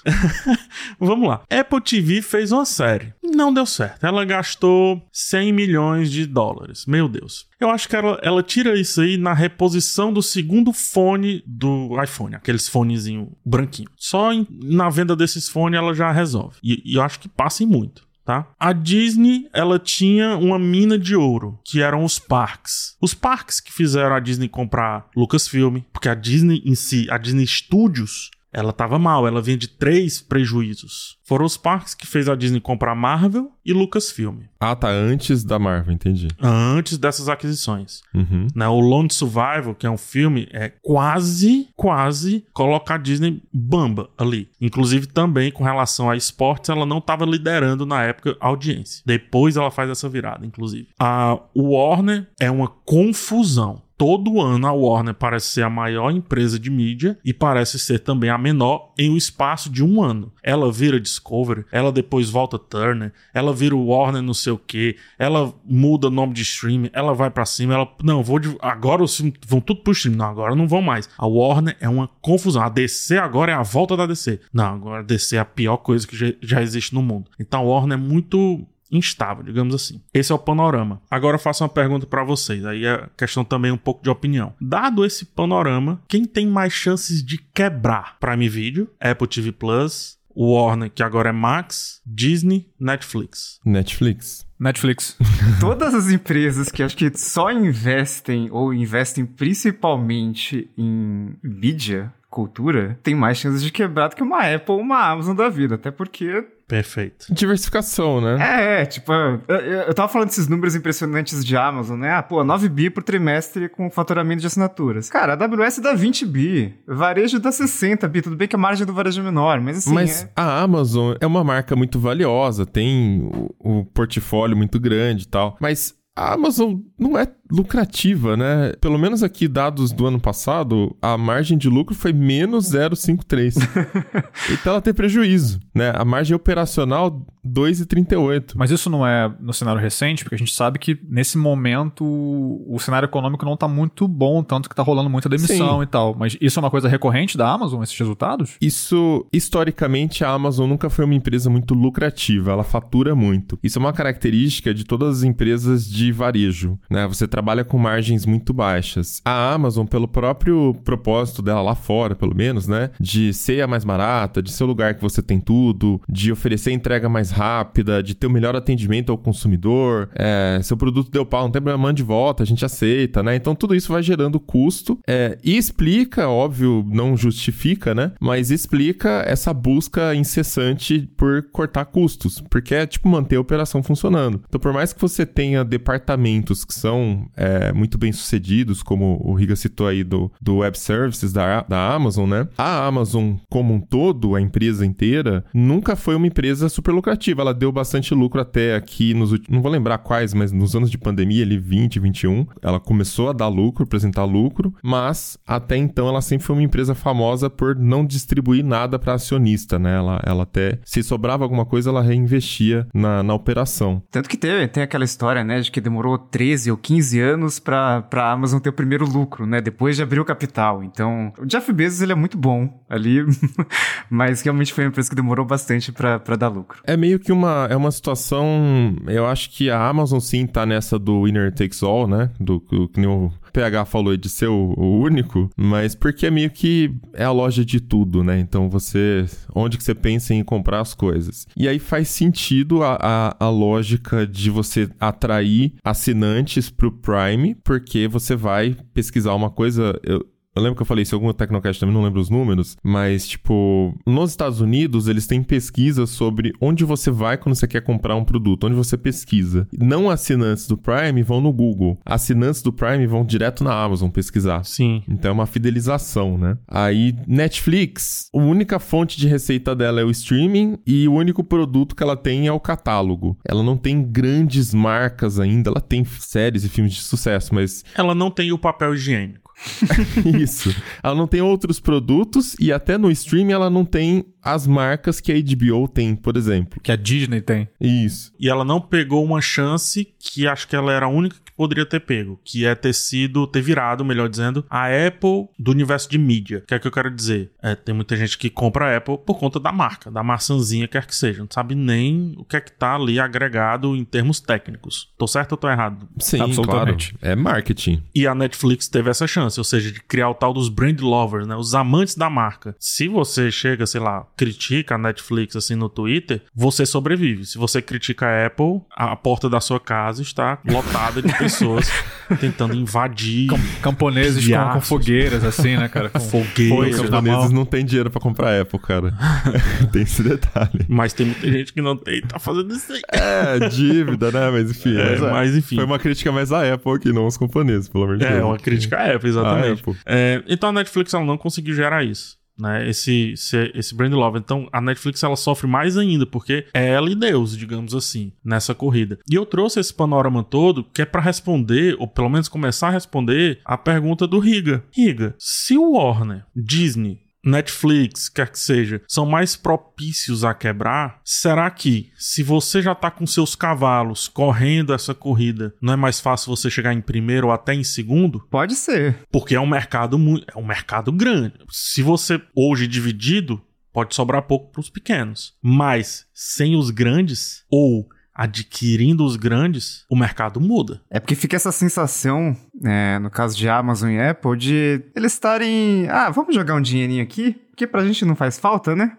[0.99, 1.41] Vamos lá.
[1.49, 3.13] Apple TV fez uma série.
[3.23, 4.05] Não deu certo.
[4.05, 6.85] Ela gastou 100 milhões de dólares.
[6.85, 7.47] Meu Deus.
[7.59, 12.35] Eu acho que ela, ela tira isso aí na reposição do segundo fone do iPhone,
[12.35, 13.89] aqueles fonezinho branquinho.
[13.95, 16.57] Só em- na venda desses fones ela já resolve.
[16.61, 18.04] E, e eu acho que passa em muito.
[18.25, 18.47] Tá?
[18.59, 22.97] A Disney, ela tinha uma mina de ouro, que eram os parques.
[22.99, 27.45] Os parques que fizeram a Disney comprar Lucasfilm, porque a Disney em si, a Disney
[27.45, 31.17] Studios, ela tava mal, ela vinha de três prejuízos.
[31.23, 34.89] Foram os parques que fez a Disney comprar Marvel e Lucasfilm, Ah, tá.
[34.89, 36.27] Antes da Marvel, entendi.
[36.41, 38.01] antes dessas aquisições.
[38.13, 38.47] Uhum.
[38.55, 44.09] Né, o Lone Survival, que é um filme, é quase, quase colocar a Disney bamba
[44.17, 44.49] ali.
[44.61, 49.01] Inclusive também com relação a esportes, ela não estava liderando na época a audiência.
[49.05, 50.87] Depois ela faz essa virada, inclusive.
[50.99, 53.81] A Warner é uma confusão.
[53.97, 58.29] Todo ano a Warner parece ser a maior empresa de mídia e parece ser também
[58.29, 60.31] a menor em um espaço de um ano.
[60.43, 65.53] Ela vira Discovery, ela depois volta Turner, ela vira Warner não sei o que, ela
[65.63, 69.35] muda o nome de streaming, ela vai pra cima, ela não vou agora os filmes
[69.47, 71.09] vão tudo pro streaming, não agora não vão mais.
[71.17, 72.61] A Warner é uma confusão.
[72.61, 74.39] A DC agora é a volta da DC.
[74.53, 77.31] Não, agora a DC é a pior coisa que já existe no mundo.
[77.39, 80.01] Então a Warner é muito instável, digamos assim.
[80.13, 81.01] Esse é o panorama.
[81.09, 84.53] Agora eu faço uma pergunta pra vocês, aí é questão também um pouco de opinião.
[84.59, 88.17] Dado esse panorama, quem tem mais chances de quebrar?
[88.19, 93.59] Prime Video, Apple TV Plus, Warner, que agora é Max, Disney, Netflix.
[93.65, 94.45] Netflix.
[94.59, 95.17] Netflix.
[95.59, 103.15] Todas as empresas que acho que só investem ou investem principalmente em mídia, cultura, tem
[103.15, 105.75] mais chances de quebrar do que uma Apple ou uma Amazon da vida.
[105.75, 107.27] Até porque Perfeito.
[107.31, 108.37] Diversificação, né?
[108.39, 112.11] É, é, tipo, eu, eu- eu tava falando desses números impressionantes de Amazon, né?
[112.13, 115.09] Ah, pô, 9 bi por trimestre com faturamento de assinaturas.
[115.09, 118.85] Cara, a AWS dá 20 bi, varejo dá 60 bi, tudo bem que a margem
[118.85, 120.29] do varejo é menor, mas assim, Mas é...
[120.35, 123.21] a Amazon é uma marca muito valiosa, tem
[123.59, 125.55] o, o portfólio muito grande e tal.
[125.59, 128.73] Mas a Amazon não é lucrativa, né?
[128.81, 133.55] Pelo menos aqui, dados do ano passado, a margem de lucro foi menos 0,53.
[134.51, 135.93] então ela tem prejuízo, né?
[135.95, 138.53] A margem operacional, 2,38.
[138.55, 142.77] Mas isso não é no cenário recente, porque a gente sabe que nesse momento o
[142.79, 145.83] cenário econômico não tá muito bom, tanto que tá rolando muita demissão Sim.
[145.83, 146.15] e tal.
[146.17, 148.57] Mas isso é uma coisa recorrente da Amazon, esses resultados?
[148.59, 153.59] Isso, historicamente, a Amazon nunca foi uma empresa muito lucrativa, ela fatura muito.
[153.61, 157.07] Isso é uma característica de todas as empresas de varejo, né?
[157.07, 159.21] Você trabalha com margens muito baixas.
[159.25, 162.91] A Amazon, pelo próprio propósito dela lá fora, pelo menos, né?
[162.97, 166.71] De ser a mais barata, de ser o lugar que você tem tudo, de oferecer
[166.71, 170.07] entrega mais rápida, de ter o melhor atendimento ao consumidor.
[170.15, 173.35] É, seu produto deu pau, não tem problema, mande de volta, a gente aceita, né?
[173.35, 178.13] Então tudo isso vai gerando custo é, e explica, óbvio, não justifica, né?
[178.17, 184.41] Mas explica essa busca incessante por cortar custos, porque é tipo manter a operação funcionando.
[184.47, 189.33] Então, por mais que você tenha departamentos que são é, muito bem sucedidos, como o
[189.33, 192.47] Riga citou aí do, do Web Services da, da Amazon, né?
[192.57, 197.41] A Amazon, como um todo, a empresa inteira, nunca foi uma empresa super lucrativa.
[197.41, 199.31] Ela deu bastante lucro até aqui nos.
[199.49, 203.33] Não vou lembrar quais, mas nos anos de pandemia, ali 20, 21, ela começou a
[203.33, 208.05] dar lucro, apresentar lucro, mas até então ela sempre foi uma empresa famosa por não
[208.05, 209.95] distribuir nada para acionista, né?
[209.95, 214.01] Ela, ela até, se sobrava alguma coisa, ela reinvestia na, na operação.
[214.11, 218.01] Tanto que tem, tem aquela história, né, de que demorou 13 ou 15 anos pra,
[218.03, 220.83] pra Amazon ter o primeiro lucro, né, depois de abrir o capital.
[220.83, 223.25] Então, o Jeff Bezos, ele é muito bom ali,
[224.09, 226.81] mas realmente foi uma empresa que demorou bastante pra dar lucro.
[226.85, 228.95] É meio que uma, é uma situação.
[229.07, 232.29] Eu acho que a Amazon sim tá nessa do winner takes all, né?
[232.39, 236.31] Do, do que nem o PH falou de ser o, o único, mas porque é
[236.31, 238.37] meio que é a loja de tudo, né?
[238.37, 239.25] Então você.
[239.53, 241.47] Onde que você pensa em comprar as coisas?
[241.55, 248.09] E aí faz sentido a, a, a lógica de você atrair assinantes pro Prime, porque
[248.09, 249.97] você vai pesquisar uma coisa.
[250.03, 252.77] Eu, eu lembro que eu falei isso em algum Tecnocast também, não lembro os números,
[252.83, 257.81] mas, tipo, nos Estados Unidos, eles têm pesquisas sobre onde você vai quando você quer
[257.81, 259.67] comprar um produto, onde você pesquisa.
[259.77, 261.99] Não assinantes do Prime vão no Google.
[262.05, 264.63] Assinantes do Prime vão direto na Amazon pesquisar.
[264.63, 265.03] Sim.
[265.07, 266.57] Então é uma fidelização, né?
[266.67, 271.95] Aí, Netflix, a única fonte de receita dela é o streaming e o único produto
[271.95, 273.37] que ela tem é o catálogo.
[273.45, 278.15] Ela não tem grandes marcas ainda, ela tem séries e filmes de sucesso, mas Ela
[278.15, 279.44] não tem o papel higiênico.
[280.39, 280.75] Isso.
[281.01, 285.31] Ela não tem outros produtos e até no streaming ela não tem as marcas que
[285.31, 286.79] a HBO tem, por exemplo.
[286.81, 287.67] Que a Disney tem.
[287.81, 288.31] Isso.
[288.39, 291.85] E ela não pegou uma chance que acho que ela era a única que poderia
[291.85, 296.17] ter pego, que é ter sido, ter virado, melhor dizendo, a Apple do universo de
[296.17, 296.59] mídia.
[296.59, 297.51] O que é que eu quero dizer?
[297.61, 301.05] É, tem muita gente que compra a Apple por conta da marca, da maçãzinha, quer
[301.05, 301.39] que seja.
[301.39, 305.09] Não sabe nem o que é que tá ali agregado em termos técnicos.
[305.17, 306.07] Tô certo ou tô errado?
[306.19, 307.15] Sim, Absolutamente.
[307.17, 307.33] claro.
[307.33, 308.03] É marketing.
[308.13, 311.47] E a Netflix teve essa chance, ou seja, de criar o tal dos brand lovers,
[311.47, 311.55] né?
[311.55, 312.75] Os amantes da marca.
[312.79, 317.45] Se você chega, sei lá, critica a Netflix assim no Twitter, você sobrevive.
[317.45, 321.89] Se você critica a Apple, a porta da sua casa está lotada de pessoas
[322.39, 323.49] tentando invadir.
[323.81, 326.09] Camponeses com, com fogueiras, assim, né, cara?
[326.09, 326.97] Com Fogueiras.
[326.97, 329.13] japoneses não têm dinheiro pra comprar Apple, cara.
[329.91, 330.85] tem esse detalhe.
[330.87, 333.01] Mas tem muita gente que não tem, tá fazendo isso aí.
[333.09, 334.49] É, dívida, né?
[334.51, 334.95] Mas enfim.
[334.95, 335.31] É, mas, é.
[335.31, 335.75] mas enfim.
[335.75, 338.39] Foi uma crítica mais à Apple aqui, não aos camponeses, pelo amor de Deus.
[338.39, 339.67] É, uma crítica à Apple, exatamente.
[339.69, 339.95] À Apple.
[340.05, 342.37] É, então a Netflix ela não conseguiu gerar isso.
[342.57, 344.39] Né, esse, esse, esse brand love.
[344.39, 348.73] Então a Netflix ela sofre mais ainda, porque é ela e Deus, digamos assim, nessa
[348.73, 349.19] corrida.
[349.29, 352.91] E eu trouxe esse panorama todo que é pra responder, ou pelo menos começar a
[352.91, 354.85] responder, a pergunta do Riga.
[354.91, 361.69] Riga, se o Warner, Disney, Netflix, quer que seja, são mais propícios a quebrar, será
[361.69, 366.55] que se você já tá com seus cavalos correndo essa corrida, não é mais fácil
[366.55, 368.45] você chegar em primeiro ou até em segundo?
[368.49, 369.19] Pode ser.
[369.31, 371.53] Porque é um mercado muito, é um mercado grande.
[371.69, 373.61] Se você hoje dividido,
[373.93, 375.53] pode sobrar pouco para os pequenos.
[375.61, 381.01] Mas sem os grandes ou adquirindo os grandes, o mercado muda.
[381.09, 386.07] É porque fica essa sensação, é, no caso de Amazon e Apple, de eles estarem.
[386.09, 387.53] Ah, vamos jogar um dinheirinho aqui?
[387.69, 389.17] Porque pra gente não faz falta, né?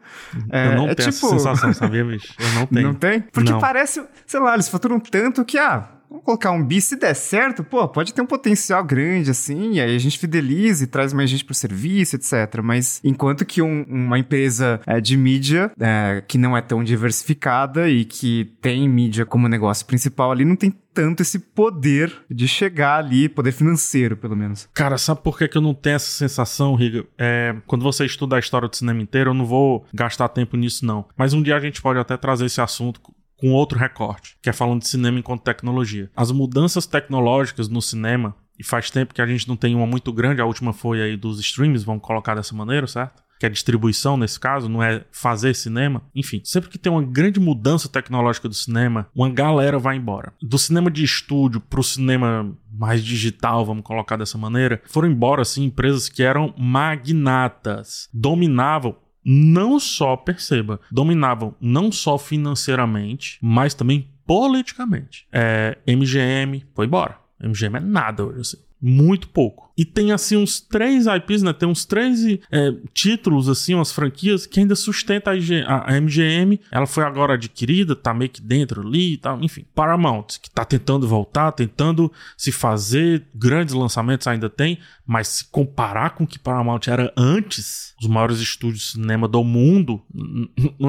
[0.50, 2.32] É, eu não é tenho tipo- essa sensação, sabia, bicho?
[2.38, 2.86] Eu não tenho.
[2.88, 3.20] Não tem?
[3.20, 3.58] Porque Não.
[3.58, 7.62] parece, sei lá, eles faturam tanto que, ah, vamos colocar um bi, se der certo,
[7.64, 11.28] pô, pode ter um potencial grande, assim, e aí a gente fideliza e traz mais
[11.30, 12.60] gente pro serviço, etc.
[12.62, 17.88] Mas enquanto que um- uma empresa é, de mídia, é, que não é tão diversificada
[17.88, 22.96] e que tem mídia como negócio principal ali, não tem tanto esse poder de chegar
[22.98, 24.66] ali, poder financeiro, pelo menos.
[24.72, 27.04] Cara, sabe por que, eu não tenho essa sensação, Riga?
[27.18, 30.86] É, quando você estuda a história do cinema inteiro, eu não vou gastar tempo nisso,
[30.86, 31.04] não.
[31.14, 32.98] Mas um dia a gente pode até trazer esse assunto
[33.38, 36.10] com outro recorte, que é falando de cinema enquanto tecnologia.
[36.16, 40.12] As mudanças tecnológicas no cinema, e faz tempo que a gente não tem uma muito
[40.12, 43.22] grande, a última foi aí dos streams, vamos colocar dessa maneira, certo?
[43.38, 46.02] Que é distribuição nesse caso, não é fazer cinema.
[46.14, 50.32] Enfim, sempre que tem uma grande mudança tecnológica do cinema, uma galera vai embora.
[50.40, 55.64] Do cinema de estúdio pro cinema mais digital, vamos colocar dessa maneira, foram embora assim
[55.64, 58.96] empresas que eram magnatas, dominavam
[59.28, 65.26] não só, perceba, dominavam não só financeiramente, mas também politicamente.
[65.32, 67.18] É, MGM foi embora.
[67.42, 68.56] MGM é nada hoje, assim.
[68.80, 69.65] Muito pouco.
[69.76, 71.52] E tem, assim, uns três IPs, né?
[71.52, 76.58] Tem uns três é, títulos, assim, umas franquias que ainda sustenta a, IG a- MGM.
[76.72, 79.38] Ela foi agora adquirida, tá meio que dentro ali e tal.
[79.42, 83.26] Enfim, Paramount, que tá tentando voltar, tentando se fazer.
[83.34, 84.78] Grandes lançamentos ainda tem.
[85.06, 89.44] Mas se comparar com o que Paramount era antes, os maiores estúdios de cinema do
[89.44, 90.02] mundo,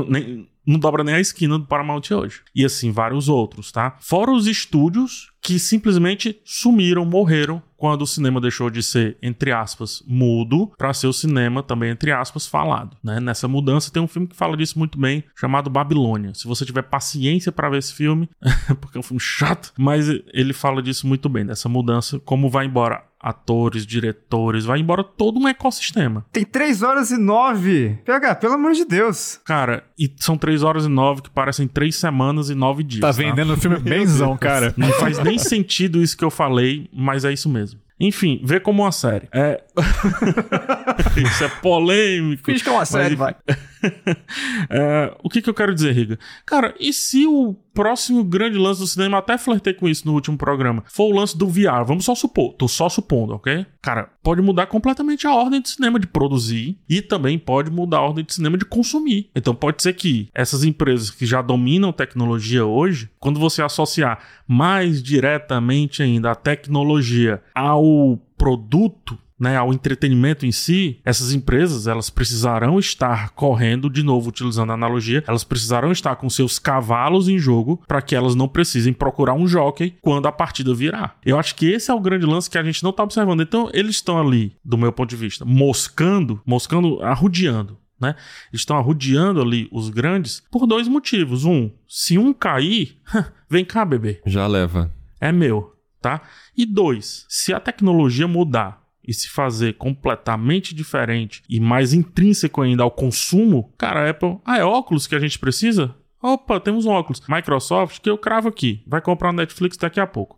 [0.10, 2.42] nem- não dobra nem a esquina do Paramount hoje.
[2.54, 3.96] E assim, vários outros, tá?
[4.02, 10.04] Fora os estúdios que simplesmente sumiram, morreram quando o cinema deixou de ser, entre aspas,
[10.06, 12.98] mudo para ser o cinema também, entre aspas, falado.
[13.02, 13.20] Né?
[13.22, 16.34] Nessa mudança tem um filme que fala disso muito bem, chamado Babilônia.
[16.34, 18.28] Se você tiver paciência para ver esse filme,
[18.82, 22.66] porque é um filme chato, mas ele fala disso muito bem, dessa mudança, como vai
[22.66, 26.26] embora atores, diretores, vai embora todo um ecossistema.
[26.32, 28.00] Tem 3 horas e 9.
[28.06, 29.40] PH, pelo amor de Deus.
[29.44, 33.02] Cara, e são 3 horas e 9 que parecem 3 semanas e 9 dias.
[33.02, 34.74] Tá vendendo o filme benzão, cara.
[34.78, 37.80] Não faz nem sentido isso que eu falei, mas é isso mesmo.
[38.00, 39.28] Enfim, vê como uma série.
[39.34, 39.64] É.
[41.18, 42.46] isso é polêmico.
[42.46, 43.36] Finge que é uma série, Mas, vai.
[44.70, 46.20] é, o que, que eu quero dizer, Riga?
[46.46, 50.38] Cara, e se o próximo grande lance do cinema, até flertei com isso no último
[50.38, 51.84] programa, for o lance do VR?
[51.86, 53.66] Vamos só supor, tô só supondo, ok?
[53.82, 58.02] Cara, pode mudar completamente a ordem de cinema de produzir e também pode mudar a
[58.02, 59.30] ordem de cinema de consumir.
[59.36, 65.04] Então pode ser que essas empresas que já dominam tecnologia hoje, quando você associar mais
[65.04, 72.80] diretamente ainda a tecnologia ao produto, né, ao entretenimento em si, essas empresas elas precisarão
[72.80, 77.82] estar correndo, de novo utilizando a analogia, elas precisarão estar com seus cavalos em jogo
[77.88, 81.18] para que elas não precisem procurar um jockey quando a partida virar.
[81.24, 83.42] Eu acho que esse é o grande lance que a gente não está observando.
[83.42, 87.78] Então eles estão ali, do meu ponto de vista, moscando, moscando, arrudeando.
[88.00, 88.16] Né?
[88.52, 91.46] Eles estão arrudeando ali os grandes por dois motivos.
[91.46, 92.98] Um, se um cair,
[93.50, 94.22] vem cá, bebê.
[94.26, 94.92] Já leva.
[95.20, 96.22] É meu, tá?
[96.56, 102.84] E dois, se a tecnologia mudar e se fazer completamente diferente e mais intrínseco ainda
[102.84, 105.96] ao consumo, cara, a Apple, ah, é óculos que a gente precisa?
[106.22, 107.22] Opa, temos um óculos.
[107.30, 110.38] Microsoft, que eu cravo aqui, vai comprar no Netflix daqui a pouco.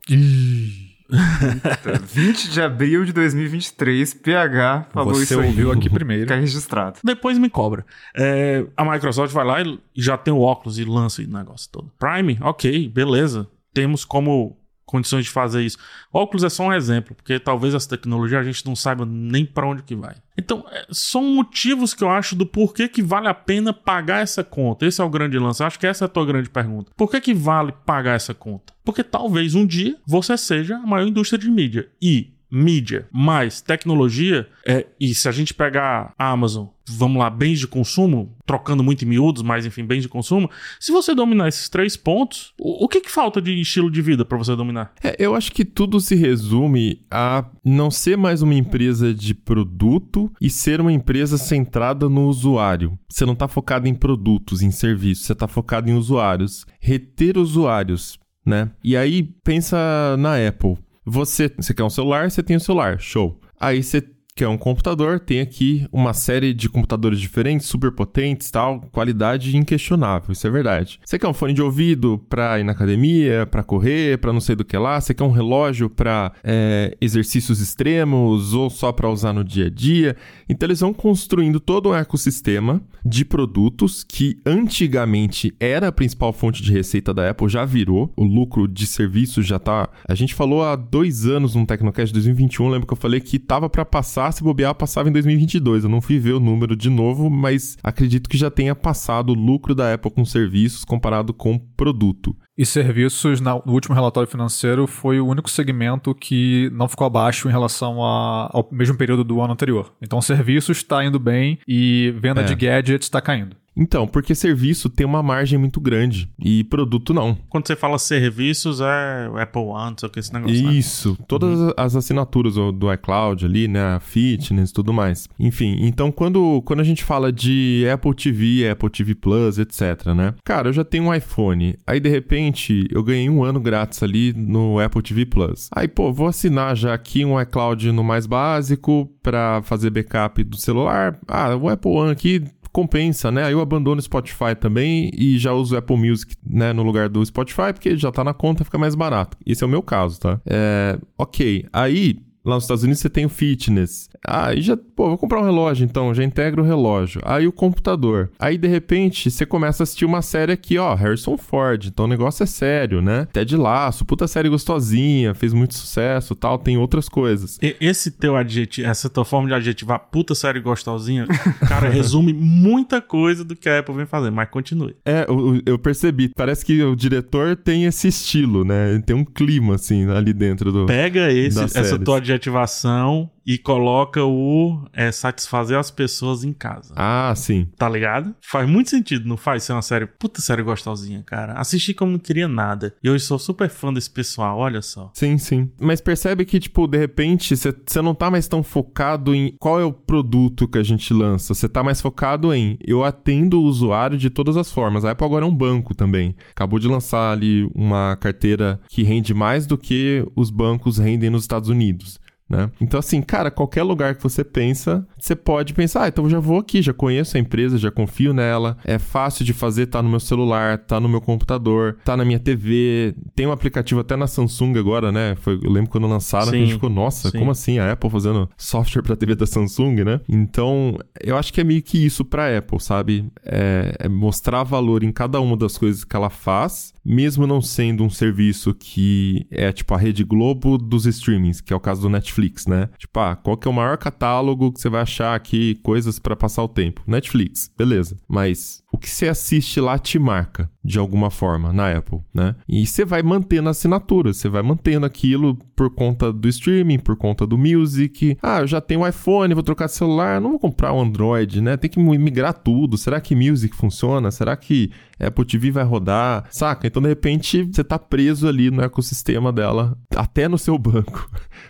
[2.04, 5.48] 20 de abril de 2023, PH falou Você isso aí.
[5.48, 6.24] ouviu aqui primeiro.
[6.24, 7.00] Fica registrado.
[7.04, 7.84] Depois me cobra.
[8.16, 11.92] É, a Microsoft vai lá e já tem o óculos e lança o negócio todo.
[11.98, 13.48] Prime, ok, beleza.
[13.74, 14.59] Temos como
[14.90, 15.78] condições de fazer isso.
[16.12, 19.68] Óculos é só um exemplo, porque talvez essa tecnologia a gente não saiba nem para
[19.68, 20.16] onde que vai.
[20.36, 24.44] Então, é, são motivos que eu acho do porquê que vale a pena pagar essa
[24.44, 24.86] conta.
[24.86, 25.64] Esse é o grande lance.
[25.64, 26.92] Acho que essa é a tua grande pergunta.
[26.98, 28.74] Por que que vale pagar essa conta?
[28.84, 34.48] Porque talvez um dia você seja a maior indústria de mídia e mídia mais tecnologia,
[34.66, 39.06] é, e se a gente pegar a Amazon, vamos lá, bens de consumo, trocando muito
[39.06, 42.88] em miúdos, mas enfim, bens de consumo, se você dominar esses três pontos, o, o
[42.88, 44.94] que, que falta de estilo de vida para você dominar?
[45.04, 50.32] É, eu acho que tudo se resume a não ser mais uma empresa de produto
[50.42, 52.98] e ser uma empresa centrada no usuário.
[53.10, 56.66] Você não está focado em produtos, em serviços, você está focado em usuários.
[56.80, 58.72] Reter usuários, né?
[58.84, 60.78] E aí, pensa na Apple.
[61.10, 63.40] Você, você quer um celular, você tem um celular, show.
[63.60, 64.00] Aí você
[64.40, 70.32] quer um computador, tem aqui uma série de computadores diferentes, super potentes, tal, qualidade inquestionável,
[70.32, 70.98] isso é verdade.
[71.04, 74.56] Você quer um fone de ouvido para ir na academia, para correr, para não sei
[74.56, 79.34] do que lá, você quer um relógio para é, exercícios extremos ou só para usar
[79.34, 80.16] no dia a dia.
[80.48, 86.64] Então eles vão construindo todo um ecossistema de produtos que antigamente era a principal fonte
[86.64, 89.90] de receita da Apple, já virou, o lucro de serviços já tá.
[90.08, 93.70] A gente falou há dois anos no Tecnocast 2021, lembro que eu falei que tava
[93.70, 95.84] para passar, se bobear, passava em 2022.
[95.84, 99.34] Eu não fui ver o número de novo, mas acredito que já tenha passado o
[99.34, 102.36] lucro da Apple com serviços comparado com produto.
[102.58, 107.52] E serviços, no último relatório financeiro, foi o único segmento que não ficou abaixo em
[107.52, 109.94] relação a- ao mesmo período do ano anterior.
[110.02, 112.44] Então, serviços está indo bem e venda É.
[112.44, 113.56] de gadgets está caindo.
[113.80, 117.38] Então, porque serviço tem uma margem muito grande e produto não.
[117.48, 120.64] Quando você fala serviços, é o Apple One, não sei o que, esse negócio.
[120.64, 120.74] né?
[120.74, 125.30] Isso, todas as assinaturas do iCloud ali, né, fitness e tudo mais.
[125.40, 130.34] Enfim, então quando, quando a gente fala de Apple TV, Apple TV Plus, etc, né?
[130.44, 134.34] Cara, eu já tenho um iPhone, aí de repente eu ganhei um ano grátis ali
[134.34, 135.70] no Apple TV Plus.
[135.74, 140.58] Aí, pô, vou assinar já aqui um iCloud no mais básico pra fazer backup do
[140.58, 141.18] celular.
[141.28, 142.44] Ah, o Apple One aqui
[142.80, 143.44] compensa, né?
[143.44, 147.26] Aí eu abandono o Spotify também e já uso Apple Music, né, no lugar do
[147.26, 149.38] Spotify, porque já tá na conta, fica mais barato.
[149.46, 150.40] Esse é o meu caso, tá?
[150.46, 151.66] É, ok.
[151.74, 154.10] Aí, lá nos Estados Unidos você tem o fitness.
[154.26, 157.22] Aí já, pô, vou comprar um relógio então, já integra o relógio.
[157.26, 158.32] Aí o computador.
[158.40, 161.86] Aí de repente você começa a assistir uma série aqui, ó, Harrison Ford.
[161.86, 163.28] Então o negócio é sério, né?
[163.32, 167.58] Ted Laço, puta série gostosinha, fez muito sucesso, tal, tem outras coisas.
[167.62, 171.26] E- Esse teu adjetivo, essa tua forma de adjetivar puta série gostosinha,
[171.68, 174.96] cara, resume muita coisa do que a Apple vem fazer, mas continue.
[175.06, 176.30] É, eu, eu percebi.
[176.36, 179.02] Parece que o diretor tem esse estilo, né?
[179.06, 180.86] Tem um clima, assim, ali dentro do.
[180.86, 186.94] Pega esse, essa tua adjetivação e coloca o é, satisfazer as pessoas em casa.
[186.96, 187.68] Ah, sim.
[187.76, 188.36] Tá ligado?
[188.42, 191.54] Faz muito sentido, não faz ser uma série, puta série gostosinha, cara.
[191.54, 192.94] Assisti como não queria nada.
[193.04, 195.12] E hoje sou super fã desse pessoal, olha só.
[195.16, 195.72] Sim, sim.
[195.82, 199.84] Mas percebe que, tipo, de repente, você não tá mais tão focado em qual é
[199.84, 201.56] o produto que a gente lança.
[201.56, 205.04] Você tá mais focado em eu atendo o usuário de todas as formas.
[205.04, 206.36] A Apple agora é um banco também.
[206.52, 211.42] Acabou de lançar ali uma carteira que rende mais do que os bancos rendem nos
[211.42, 212.20] Estados Unidos.
[212.50, 212.72] Né?
[212.82, 216.40] Então, assim, cara, qualquer lugar que você pensa, você pode pensar, ah, então eu já
[216.40, 220.10] vou aqui, já conheço a empresa, já confio nela, é fácil de fazer, tá no
[220.10, 224.26] meu celular, tá no meu computador, tá na minha TV, tem um aplicativo até na
[224.26, 225.36] Samsung agora, né?
[225.42, 227.38] Foi, eu lembro quando lançaram, Sim, a gente ficou, nossa, sim.
[227.38, 227.78] como assim?
[227.78, 230.22] A Apple fazendo software pra TV da Samsung, né?
[230.28, 233.28] Então, eu acho que é meio que isso pra Apple, sabe?
[233.46, 238.04] É, é mostrar valor em cada uma das coisas que ela faz, mesmo não sendo
[238.04, 242.10] um serviço que é tipo a Rede Globo dos streamings, que é o caso do
[242.10, 242.88] Netflix, né?
[243.00, 246.36] Tipo, ah, qual que é o maior catálogo que você vai achar aqui, coisas pra
[246.36, 247.02] passar o tempo?
[247.08, 248.16] Netflix, beleza.
[248.28, 252.56] Mas o que você assiste lá te marca de alguma forma na Apple, né?
[252.68, 257.16] E você vai mantendo a assinatura, você vai mantendo aquilo por conta do streaming, por
[257.16, 258.38] conta do music.
[258.42, 261.62] Ah, eu já tenho um iPhone, vou trocar de celular, não vou comprar um Android,
[261.62, 261.78] né?
[261.78, 262.98] Tem que migrar tudo.
[262.98, 264.32] Será que music funciona?
[264.32, 266.48] Será que Apple TV vai rodar?
[266.50, 266.88] Saca?
[266.88, 271.30] Então, de repente, você tá preso ali no ecossistema dela, até no seu banco,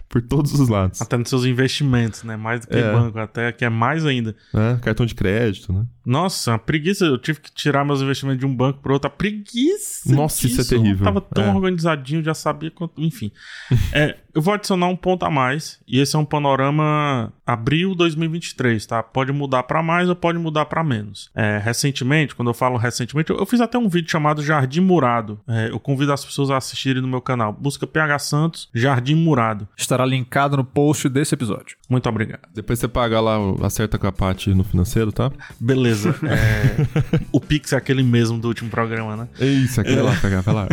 [0.09, 1.01] por todos os lados.
[1.01, 2.35] Até nos seus investimentos, né?
[2.35, 2.91] Mais do que É.
[2.91, 4.35] banco, até que é mais ainda.
[4.53, 4.79] Né?
[4.81, 5.85] Cartão de crédito, né?
[6.05, 7.05] Nossa, a preguiça.
[7.05, 9.07] Eu tive que tirar meus investimentos de um banco pro outro.
[9.07, 10.11] A preguiça.
[10.11, 10.73] Nossa, isso é disso.
[10.75, 11.03] Eu terrível.
[11.05, 11.53] tava tão É.
[11.53, 12.99] organizadinho, já sabia quanto.
[12.99, 13.31] Enfim.
[13.93, 15.79] É, eu vou adicionar um ponto a mais.
[15.87, 19.01] E esse é um panorama abril 2023, tá?
[19.01, 21.29] Pode mudar pra mais ou pode mudar pra menos.
[21.35, 25.39] É, recentemente, quando eu falo recentemente, eu, eu fiz até um vídeo chamado Jardim Murado.
[25.47, 27.51] É, eu convido as pessoas a assistirem no meu canal.
[27.51, 29.67] Busca PH Santos, Jardim Murado.
[29.75, 31.77] Estará linkado no post desse episódio.
[31.89, 32.41] Muito obrigado.
[32.53, 35.31] Depois você paga lá, acerta com a parte no financeiro, tá?
[35.59, 36.15] Beleza.
[36.29, 39.27] É, o Pix é aquele mesmo do último programa, né?
[39.39, 40.67] É isso, aquele lá, pegar, vai lá.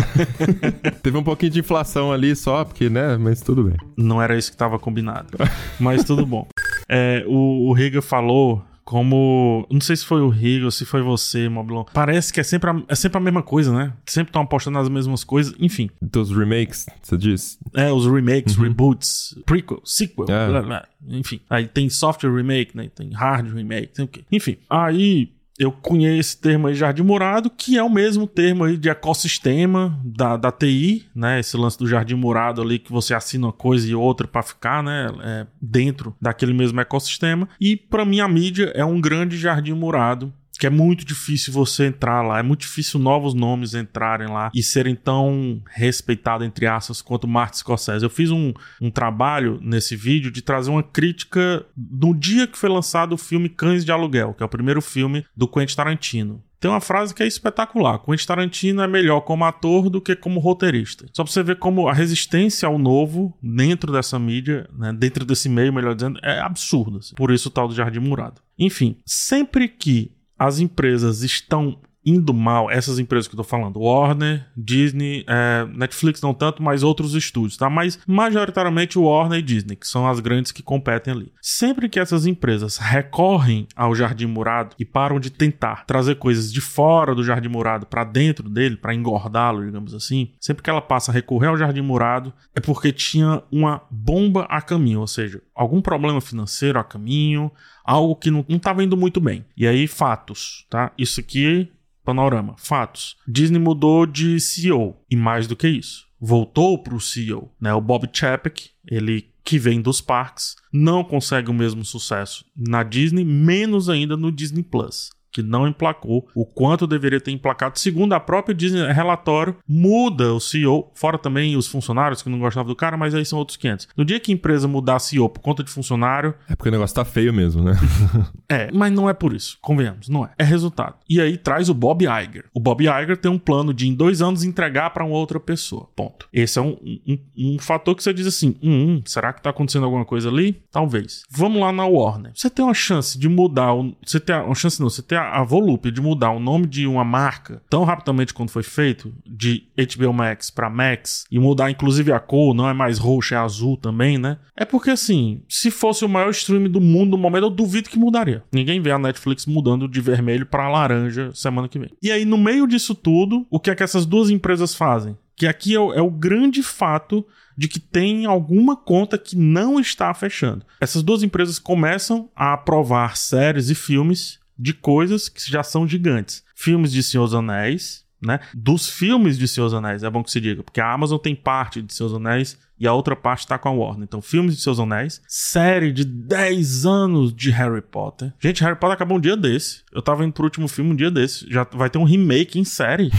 [1.02, 3.16] Teve um pouquinho de inflação ali só, porque, né?
[3.16, 3.76] Mas tudo bem.
[3.96, 5.28] Não era isso que estava combinado.
[5.80, 6.46] Mas tudo bom.
[6.88, 9.66] É, o, o Riga falou como.
[9.70, 11.84] Não sei se foi o Riga ou se foi você, Moblon.
[11.92, 13.92] Parece que é sempre a, é sempre a mesma coisa, né?
[14.06, 15.54] Sempre estão apostando nas mesmas coisas.
[15.58, 15.90] Enfim.
[16.00, 17.58] Dos remakes, você diz?
[17.74, 20.48] É, os remakes, reboots, prequel, sequel, É.
[20.48, 20.88] blá, blá.
[21.08, 21.40] enfim.
[21.50, 22.88] Aí tem software remake, né?
[22.94, 24.24] Tem hard remake, tem o quê.
[24.30, 24.56] Enfim.
[24.70, 25.32] Aí.
[25.58, 29.98] Eu conheço esse termo aí, Jardim Murado, que é o mesmo termo aí de ecossistema
[30.04, 31.40] da, da TI, né?
[31.40, 34.82] Esse lance do Jardim Murado ali, que você assina uma coisa e outra pra ficar,
[34.82, 35.10] né?
[35.22, 37.48] É, dentro daquele mesmo ecossistema.
[37.60, 41.86] E pra mim a mídia é um grande Jardim Murado que é muito difícil você
[41.86, 47.02] entrar lá, é muito difícil novos nomes entrarem lá e serem tão respeitados, entre aspas,
[47.02, 48.04] quanto Martin Scorsese.
[48.04, 52.68] Eu fiz um, um trabalho nesse vídeo de trazer uma crítica no dia que foi
[52.68, 56.42] lançado o filme Cães de Aluguel, que é o primeiro filme do Quentin Tarantino.
[56.58, 57.98] Tem uma frase que é espetacular.
[57.98, 61.06] Quentin Tarantino é melhor como ator do que como roteirista.
[61.12, 65.48] Só pra você ver como a resistência ao novo dentro dessa mídia, né, dentro desse
[65.48, 66.98] meio, melhor dizendo, é absurda.
[66.98, 67.14] assim.
[67.14, 68.40] Por isso o tal do Jardim Murado.
[68.58, 74.46] Enfim, sempre que as empresas estão indo mal, essas empresas que eu tô falando, Warner,
[74.56, 77.68] Disney, é, Netflix não tanto, mas outros estúdios, tá?
[77.68, 81.32] Mas majoritariamente Warner e Disney, que são as grandes que competem ali.
[81.42, 86.60] Sempre que essas empresas recorrem ao Jardim Murado e param de tentar trazer coisas de
[86.60, 91.10] fora do Jardim Murado para dentro dele, para engordá-lo, digamos assim, sempre que ela passa
[91.10, 95.80] a recorrer ao Jardim Murado é porque tinha uma bomba a caminho, ou seja, algum
[95.80, 97.50] problema financeiro a caminho,
[97.84, 99.44] algo que não estava indo muito bem.
[99.56, 100.92] E aí, fatos, tá?
[100.98, 101.70] Isso aqui,
[102.06, 103.16] panorama, fatos.
[103.26, 107.74] Disney mudou de CEO, e mais do que isso, voltou para o CEO, né?
[107.74, 113.24] O Bob Chapek, ele que vem dos parques, não consegue o mesmo sucesso na Disney,
[113.24, 115.10] menos ainda no Disney Plus.
[115.36, 117.78] Que não emplacou o quanto deveria ter emplacado.
[117.78, 122.68] Segundo a própria Disney relatório, muda o CEO, fora também os funcionários que não gostavam
[122.72, 123.88] do cara, mas aí são outros 500.
[123.94, 126.94] No dia que a empresa mudar CEO por conta de funcionário, É porque o negócio
[126.96, 127.74] tá feio mesmo, né?
[128.48, 129.58] é, mas não é por isso.
[129.60, 130.30] Convenhamos, não é.
[130.38, 130.94] É resultado.
[131.06, 132.46] E aí traz o Bob Iger.
[132.54, 135.86] O Bob Iger tem um plano de em dois anos entregar para uma outra pessoa.
[135.94, 136.26] Ponto.
[136.32, 139.50] Esse é um, um, um fator que você diz assim: hum, hum, será que tá
[139.50, 140.62] acontecendo alguma coisa ali?
[140.70, 141.24] Talvez.
[141.30, 142.32] Vamos lá na Warner.
[142.34, 143.74] Você tem uma chance de mudar.
[143.74, 144.88] O, você tem a- uma chance, não.
[144.88, 148.52] Você tem a, a volúpia de mudar o nome de uma marca tão rapidamente quanto
[148.52, 152.98] foi feito, de HBO Max para Max, e mudar inclusive a cor, não é mais
[152.98, 154.38] roxo, é azul também, né?
[154.56, 157.98] É porque assim, se fosse o maior stream do mundo no momento, eu duvido que
[157.98, 158.42] mudaria.
[158.52, 161.90] Ninguém vê a Netflix mudando de vermelho para laranja semana que vem.
[162.02, 165.16] E aí, no meio disso tudo, o que é que essas duas empresas fazem?
[165.36, 167.24] Que aqui é o, é o grande fato
[167.56, 170.64] de que tem alguma conta que não está fechando.
[170.80, 176.42] Essas duas empresas começam a aprovar séries e filmes de coisas que já são gigantes.
[176.54, 178.40] Filmes de Senhor dos Anéis, né?
[178.54, 181.34] Dos filmes de Senhor dos Anéis, é bom que se diga, porque a Amazon tem
[181.34, 184.04] parte de Senhor dos Anéis e a outra parte está com a Warner.
[184.04, 188.32] Então, filmes de Seus Anéis, série de 10 anos de Harry Potter.
[188.38, 189.82] Gente, Harry Potter acabou um dia desse.
[189.92, 191.50] Eu tava indo pro último filme um dia desse.
[191.50, 193.10] Já vai ter um remake em série.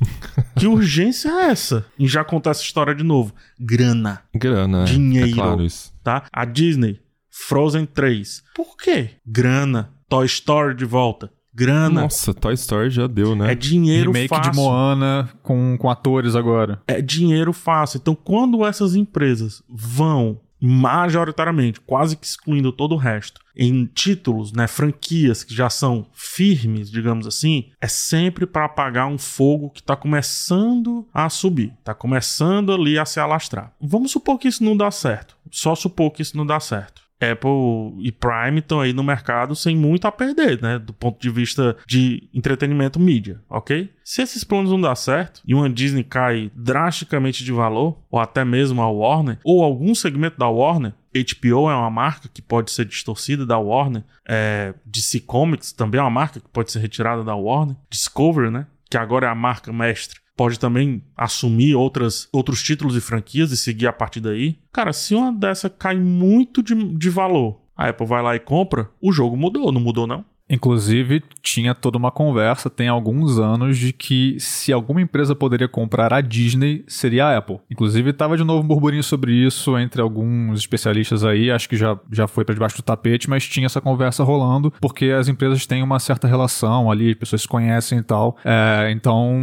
[0.58, 1.86] que urgência é essa?
[1.98, 3.32] Em já contar essa história de novo.
[3.58, 4.22] Grana.
[4.34, 4.84] Grana, é.
[4.86, 5.30] Dinheiro.
[5.30, 5.92] É claro isso.
[6.02, 6.24] tá?
[6.32, 8.42] A Disney, Frozen 3.
[8.54, 9.10] Por quê?
[9.24, 9.90] Grana.
[10.08, 11.30] Toy Story de volta.
[11.54, 12.02] Grana.
[12.02, 13.52] Nossa, Toy Story já deu, né?
[13.52, 14.52] É dinheiro Remake fácil.
[14.52, 16.82] de Moana com, com atores agora.
[16.86, 17.96] É dinheiro fácil.
[17.96, 24.66] Então, quando essas empresas vão majoritariamente, quase que excluindo todo o resto, em títulos, né,
[24.66, 29.96] franquias que já são firmes, digamos assim, é sempre para apagar um fogo que está
[29.96, 33.72] começando a subir, está começando ali a se alastrar.
[33.80, 35.36] Vamos supor que isso não dá certo.
[35.50, 37.05] Só supor que isso não dá certo.
[37.20, 40.78] Apple e Prime estão aí no mercado sem muito a perder, né?
[40.78, 43.90] Do ponto de vista de entretenimento mídia, ok?
[44.04, 48.44] Se esses planos não dar certo e uma Disney cai drasticamente de valor, ou até
[48.44, 52.84] mesmo a Warner, ou algum segmento da Warner, HBO é uma marca que pode ser
[52.84, 57.34] distorcida da Warner, é, DC Comics também é uma marca que pode ser retirada da
[57.34, 58.66] Warner, Discovery, né?
[58.90, 63.56] Que agora é a marca mestre pode também assumir outras, outros títulos e franquias e
[63.56, 64.58] seguir a partir daí.
[64.72, 68.90] Cara, se uma dessa cai muito de, de valor, a Apple vai lá e compra,
[69.00, 70.24] o jogo mudou, não mudou não?
[70.48, 76.12] Inclusive, tinha toda uma conversa, tem alguns anos, de que se alguma empresa poderia comprar
[76.12, 77.58] a Disney, seria a Apple.
[77.70, 81.98] Inclusive, estava de novo um burburinho sobre isso entre alguns especialistas aí, acho que já,
[82.12, 85.82] já foi para debaixo do tapete, mas tinha essa conversa rolando, porque as empresas têm
[85.82, 88.36] uma certa relação ali, as pessoas se conhecem e tal.
[88.44, 89.36] É, então,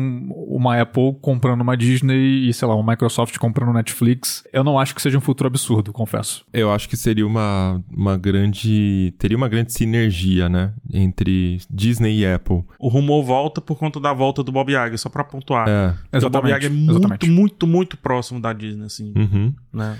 [0.47, 4.95] uma Apple comprando uma Disney e, sei lá, uma Microsoft comprando Netflix, eu não acho
[4.95, 6.45] que seja um futuro absurdo, confesso.
[6.53, 9.13] Eu acho que seria uma, uma grande.
[9.17, 10.71] Teria uma grande sinergia, né?
[10.95, 12.63] Entre Disney e Apple.
[12.79, 15.67] O rumor volta por conta da volta do Bob Iger, só pra pontuar.
[15.67, 15.87] É.
[16.11, 17.29] Porque o Bob Exatamente, Iger é muito, exatamente.
[17.29, 19.53] muito, muito próximo da Disney, assim, Uhum.
[19.73, 19.97] né?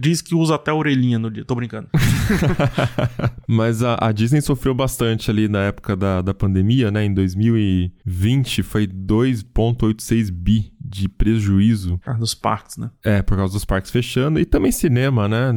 [0.00, 1.44] Diz que usa até a orelhinha no dia.
[1.44, 1.88] Tô brincando.
[3.48, 7.04] Mas a, a Disney sofreu bastante ali na época da, da pandemia, né?
[7.04, 12.00] Em 2020 foi 2,86 bi de prejuízo.
[12.06, 12.90] Ah, Dos parques, né?
[13.04, 14.38] É, por causa dos parques fechando.
[14.38, 15.52] E também cinema, né?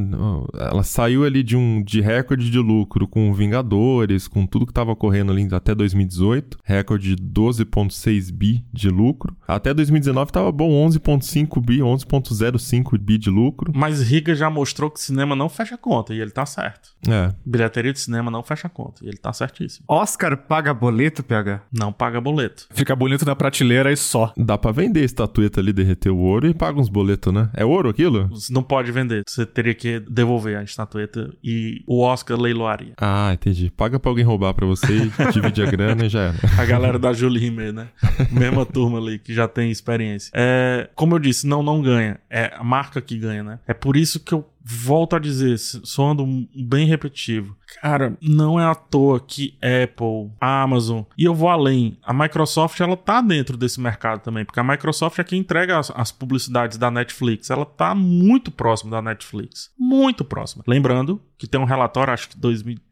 [0.58, 4.92] Ela saiu ali de um de recorde de lucro com Vingadores, com tudo que tava
[4.92, 6.58] ocorrendo ali até 2018.
[6.64, 9.36] Recorde de 12,6 bi de lucro.
[9.48, 13.72] Até 2019 tava bom, 11,5 bi, 11,05 bi de lucro.
[13.76, 16.90] Mas Riga já mostrou que cinema não fecha conta, e ele tá certo.
[17.08, 17.34] É.
[17.46, 19.86] Bilheteria de cinema não fecha conta, e ele tá certíssimo.
[19.88, 21.62] Oscar paga boleto, PH?
[21.72, 22.68] Não paga boleto.
[22.72, 24.34] Fica bonito na prateleira e só.
[24.38, 27.50] Dá pra vender a estatueta ali, derreter o ouro e paga uns boletos, né?
[27.54, 28.28] É ouro aquilo?
[28.30, 32.94] Você não pode vender, você teria que devolver a estatueta e o Oscar leiloaria.
[32.98, 33.72] Ah, entendi.
[33.76, 36.38] Paga pra alguém roubar pra você, divide a grana e já era.
[36.58, 37.88] A galera da Julie né?
[38.32, 40.32] Mesma turma ali que já tem experiência.
[40.34, 42.20] É, como eu disse, não, não ganha.
[42.30, 43.60] É a marca que ganha, né?
[43.68, 47.56] É por isso que eu volto a dizer, soando bem repetitivo.
[47.82, 52.96] Cara, não é à toa que Apple, Amazon, e eu vou além, a Microsoft ela
[52.96, 56.92] tá dentro desse mercado também, porque a Microsoft é quem entrega as, as publicidades da
[56.92, 60.64] Netflix, ela tá muito próximo da Netflix, muito próxima.
[60.68, 62.38] Lembrando que tem um relatório, acho que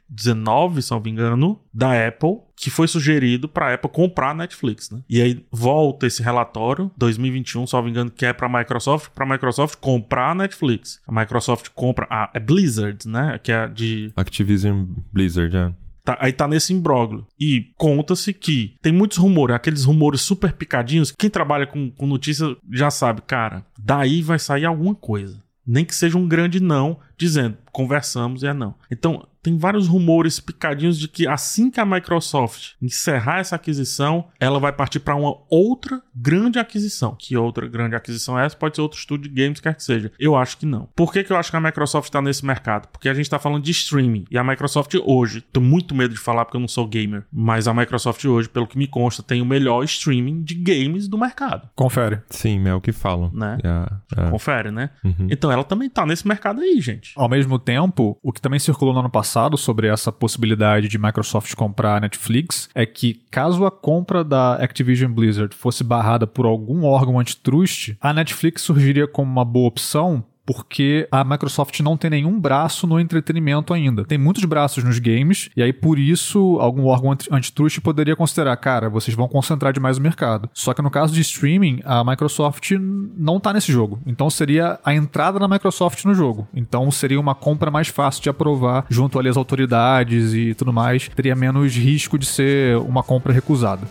[0.10, 4.34] 2019, se não me engano, da Apple, que foi sugerido para a Apple comprar a
[4.34, 5.02] Netflix, né?
[5.10, 9.12] E aí volta esse relatório, 2021, se não me engano, que é para a Microsoft,
[9.14, 11.00] para a Microsoft comprar a Netflix.
[11.08, 13.40] A Microsoft compra a, a Blizzard, né?
[13.42, 15.74] Que é de Activision Blizzard, é.
[16.04, 17.28] Tá- aí tá nesse imbróglio.
[17.38, 21.12] E conta-se que tem muitos rumores, aqueles rumores super picadinhos.
[21.12, 25.44] Quem trabalha com, com notícia já sabe, cara, daí vai sair alguma coisa.
[25.66, 28.74] Nem que seja um grande não, dizendo, conversamos e é não.
[28.90, 34.60] Então, tem vários rumores picadinhos de que assim que a Microsoft encerrar essa aquisição, ela
[34.60, 37.16] vai partir para uma outra grande aquisição.
[37.18, 38.58] Que outra grande aquisição é essa?
[38.58, 40.12] Pode ser outro estúdio de games, quer que seja.
[40.20, 40.90] Eu acho que não.
[40.94, 42.90] Por que, que eu acho que a Microsoft está nesse mercado?
[42.90, 44.26] Porque a gente está falando de streaming.
[44.30, 47.70] E a Microsoft hoje, tô muito medo de falar porque eu não sou gamer, mas
[47.70, 51.70] a Microsoft hoje, pelo que me consta, tem o melhor streaming de games do mercado.
[51.74, 52.20] Confere.
[52.30, 53.32] Sim, é o que falam.
[53.34, 53.60] Né?
[53.64, 54.30] É, é.
[54.30, 54.90] Confere, né?
[55.06, 55.30] Uhum.
[55.32, 57.14] Então ela também tá nesse mercado aí, gente.
[57.16, 61.54] Ao mesmo tempo, o que também circulou no ano passado sobre essa possibilidade de Microsoft
[61.54, 66.84] comprar a Netflix é que, caso a compra da Activision Blizzard fosse barrada por algum
[66.86, 70.24] órgão antitrust, a Netflix surgiria como uma boa opção.
[70.48, 74.06] Porque a Microsoft não tem nenhum braço no entretenimento ainda.
[74.06, 78.56] Tem muitos braços nos games, e aí por isso algum órgão anti- antitrust poderia considerar,
[78.56, 80.50] cara, vocês vão concentrar demais o mercado.
[80.54, 82.72] Só que no caso de streaming, a Microsoft
[83.18, 84.00] não tá nesse jogo.
[84.06, 86.48] Então seria a entrada da Microsoft no jogo.
[86.56, 91.10] Então seria uma compra mais fácil de aprovar junto ali às autoridades e tudo mais.
[91.10, 93.86] Teria menos risco de ser uma compra recusada.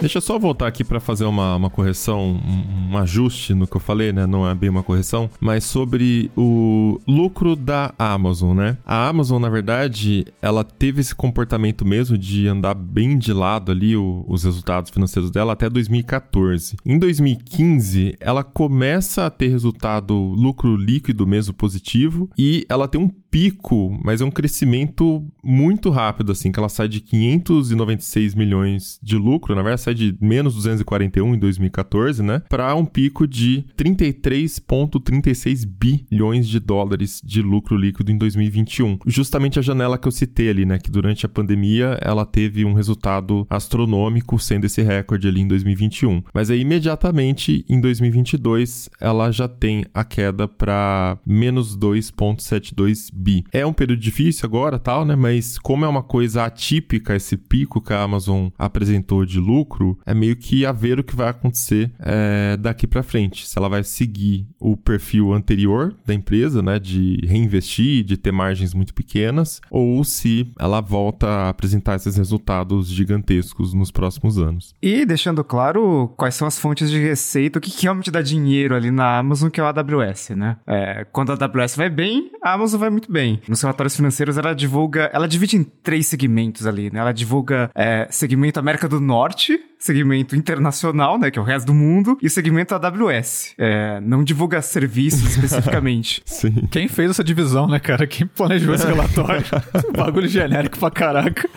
[0.00, 3.76] Deixa eu só voltar aqui para fazer uma, uma correção, um, um, ajuste no que
[3.76, 4.26] eu falei, né?
[4.26, 8.78] Não é bem uma correção, mas sobre o lucro da Amazon, né?
[8.86, 13.96] A Amazon, na verdade, ela teve esse comportamento mesmo de andar bem de lado ali
[13.96, 16.76] o, os resultados financeiros dela até 2014.
[16.86, 23.10] Em 2015, ela começa a ter resultado lucro líquido mesmo positivo e ela tem um
[23.30, 29.16] pico, mas é um crescimento muito rápido, assim, que ela sai de 596 milhões de
[29.16, 35.66] lucro, na verdade sai de menos 241 em 2014, né, para um pico de 33,36
[35.66, 38.98] bilhões de dólares de lucro líquido em 2021.
[39.06, 42.72] Justamente a janela que eu citei ali, né, que durante a pandemia ela teve um
[42.72, 46.22] resultado astronômico, sendo esse recorde ali em 2021.
[46.32, 53.44] Mas aí imediatamente em 2022 ela já tem a queda para menos 2,72 bi.
[53.52, 55.16] É um período difícil agora, tal, né?
[55.16, 60.14] Mas como é uma coisa atípica esse pico que a Amazon apresentou de lucro, é
[60.14, 63.46] meio que a ver o que vai acontecer é, daqui para frente.
[63.46, 66.78] Se ela vai seguir o perfil anterior da empresa, né?
[66.78, 72.88] De reinvestir, de ter margens muito pequenas, ou se ela volta a apresentar esses resultados
[72.88, 74.74] gigantescos nos próximos anos.
[74.82, 78.90] E deixando claro quais são as fontes de receita, o que, realmente dá dinheiro ali
[78.90, 80.56] na Amazon, que é o AWS, né?
[80.66, 83.40] É, quando a AWS vai bem, a Amazon vai muito muito bem.
[83.48, 85.10] Nos relatórios financeiros, ela divulga.
[85.12, 87.00] Ela divide em três segmentos ali, né?
[87.00, 91.74] Ela divulga é, segmento América do Norte, segmento internacional, né, que é o resto do
[91.74, 93.54] mundo, e o segmento AWS.
[93.56, 96.20] É, não divulga serviços especificamente.
[96.26, 96.66] Sim.
[96.70, 98.06] Quem fez essa divisão, né, cara?
[98.06, 99.44] Quem planejou esse relatório?
[99.96, 101.48] bagulho genérico pra caraca.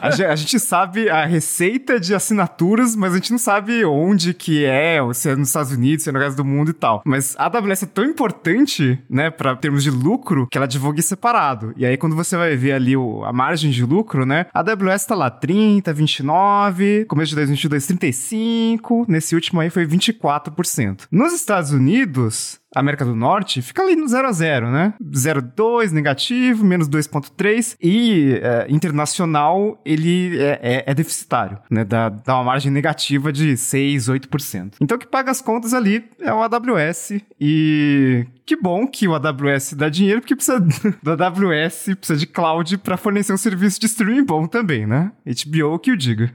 [0.00, 4.64] a, a, gente sabe a receita de assinaturas, mas a gente não sabe onde que
[4.64, 7.02] é, ou se é nos Estados Unidos, se é no resto do mundo e tal.
[7.04, 11.72] Mas a AWS é tão importante, né, para termos de lucro, que ela divulga separado.
[11.76, 15.06] E aí, quando você vai ver ali o, a margem de lucro, né, a AWS
[15.06, 21.06] tá lá 30, 29, começo de 2022 35, nesse último aí foi 24%.
[21.10, 24.94] Nos Estados Unidos, América do Norte, fica ali no 0 a 0, né?
[25.02, 31.84] 0,2 negativo, menos 2,3 e é, internacional ele é, é, é, deficitário, né?
[31.84, 34.74] Dá, dá uma margem negativa de 6, 8%.
[34.80, 39.14] Então o que paga as contas ali é o AWS e que bom que o
[39.14, 40.60] AWS dá dinheiro, porque precisa
[41.02, 45.12] do AWS, precisa de cloud para fornecer um serviço de streaming bom também, né?
[45.24, 46.32] HBO que o diga.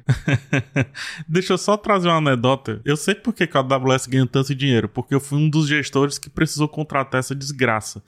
[1.27, 2.81] Deixa eu só trazer uma anedota.
[2.83, 6.17] Eu sei por que, a AWS ganha tanto dinheiro, porque eu fui um dos gestores
[6.17, 8.01] que precisou contratar essa desgraça.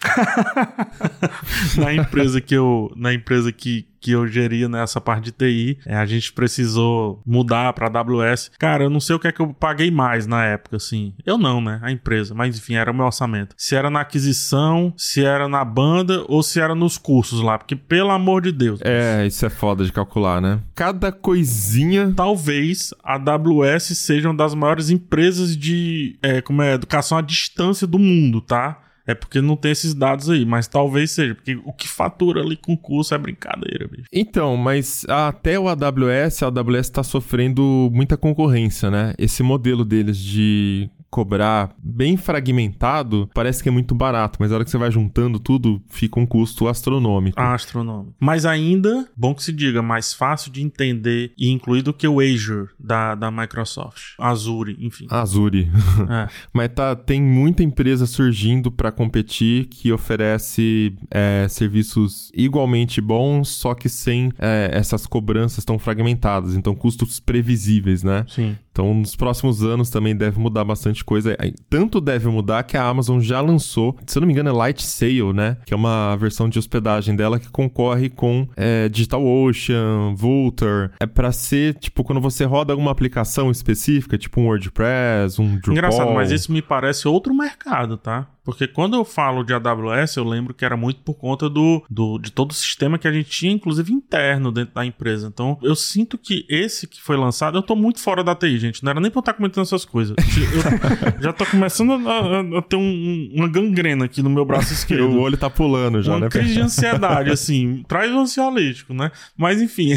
[1.77, 5.95] na empresa que eu, na empresa que, que eu geria nessa parte de TI, é,
[5.95, 8.51] a gente precisou mudar para AWS.
[8.57, 11.13] Cara, eu não sei o que é que eu paguei mais na época, assim.
[11.25, 11.79] Eu não, né?
[11.83, 13.55] A empresa, mas enfim, era o meu orçamento.
[13.57, 17.75] Se era na aquisição, se era na banda ou se era nos cursos lá, porque
[17.75, 18.79] pelo amor de Deus.
[18.83, 20.59] É, isso é foda de calcular, né?
[20.73, 22.11] Cada coisinha.
[22.15, 27.85] Talvez a AWS seja uma das maiores empresas de é, como é, educação à distância
[27.85, 28.79] do mundo, tá?
[29.05, 32.55] É porque não tem esses dados aí, mas talvez seja, porque o que fatura ali
[32.55, 34.05] com curso é brincadeira, bicho.
[34.13, 39.13] Então, mas até o AWS, a AWS está sofrendo muita concorrência, né?
[39.17, 44.63] Esse modelo deles de cobrar bem fragmentado, parece que é muito barato, mas na hora
[44.63, 47.39] que você vai juntando tudo, fica um custo astronômico.
[47.39, 48.15] Astronômico.
[48.17, 52.21] Mas ainda, bom que se diga, mais fácil de entender e incluir do que o
[52.21, 54.13] Azure da, da Microsoft.
[54.17, 55.05] Azure, enfim.
[55.09, 55.69] Azure.
[56.09, 56.29] É.
[56.53, 63.73] mas tá, tem muita empresa surgindo para competir que oferece é, serviços igualmente bons, só
[63.73, 66.55] que sem é, essas cobranças tão fragmentadas.
[66.55, 68.25] Então, custos previsíveis, né?
[68.27, 68.57] Sim.
[68.71, 71.37] Então, nos próximos anos também deve mudar bastante coisa.
[71.69, 74.81] Tanto deve mudar que a Amazon já lançou, se eu não me engano, é Light
[74.81, 75.57] Sail, né?
[75.65, 80.91] Que é uma versão de hospedagem dela que concorre com é, DigitalOcean, Vultr.
[80.99, 85.73] É para ser, tipo, quando você roda alguma aplicação específica, tipo um WordPress, um Drupal.
[85.73, 88.27] Engraçado, mas isso me parece outro mercado, tá?
[88.43, 92.17] Porque quando eu falo de AWS, eu lembro que era muito por conta do, do
[92.17, 95.27] de todo o sistema que a gente tinha, inclusive interno dentro da empresa.
[95.27, 98.83] Então, eu sinto que esse que foi lançado, eu tô muito fora da TI, gente.
[98.83, 100.15] Não era nem pra eu estar comentando essas coisas.
[100.17, 105.09] Eu já tô começando a, a ter um, uma gangrena aqui no meu braço esquerdo.
[105.09, 106.29] o olho tá pulando já, uma né?
[106.29, 107.83] crise de ansiedade, assim.
[107.87, 109.11] Traz um ansiolítico, né?
[109.37, 109.91] Mas, enfim.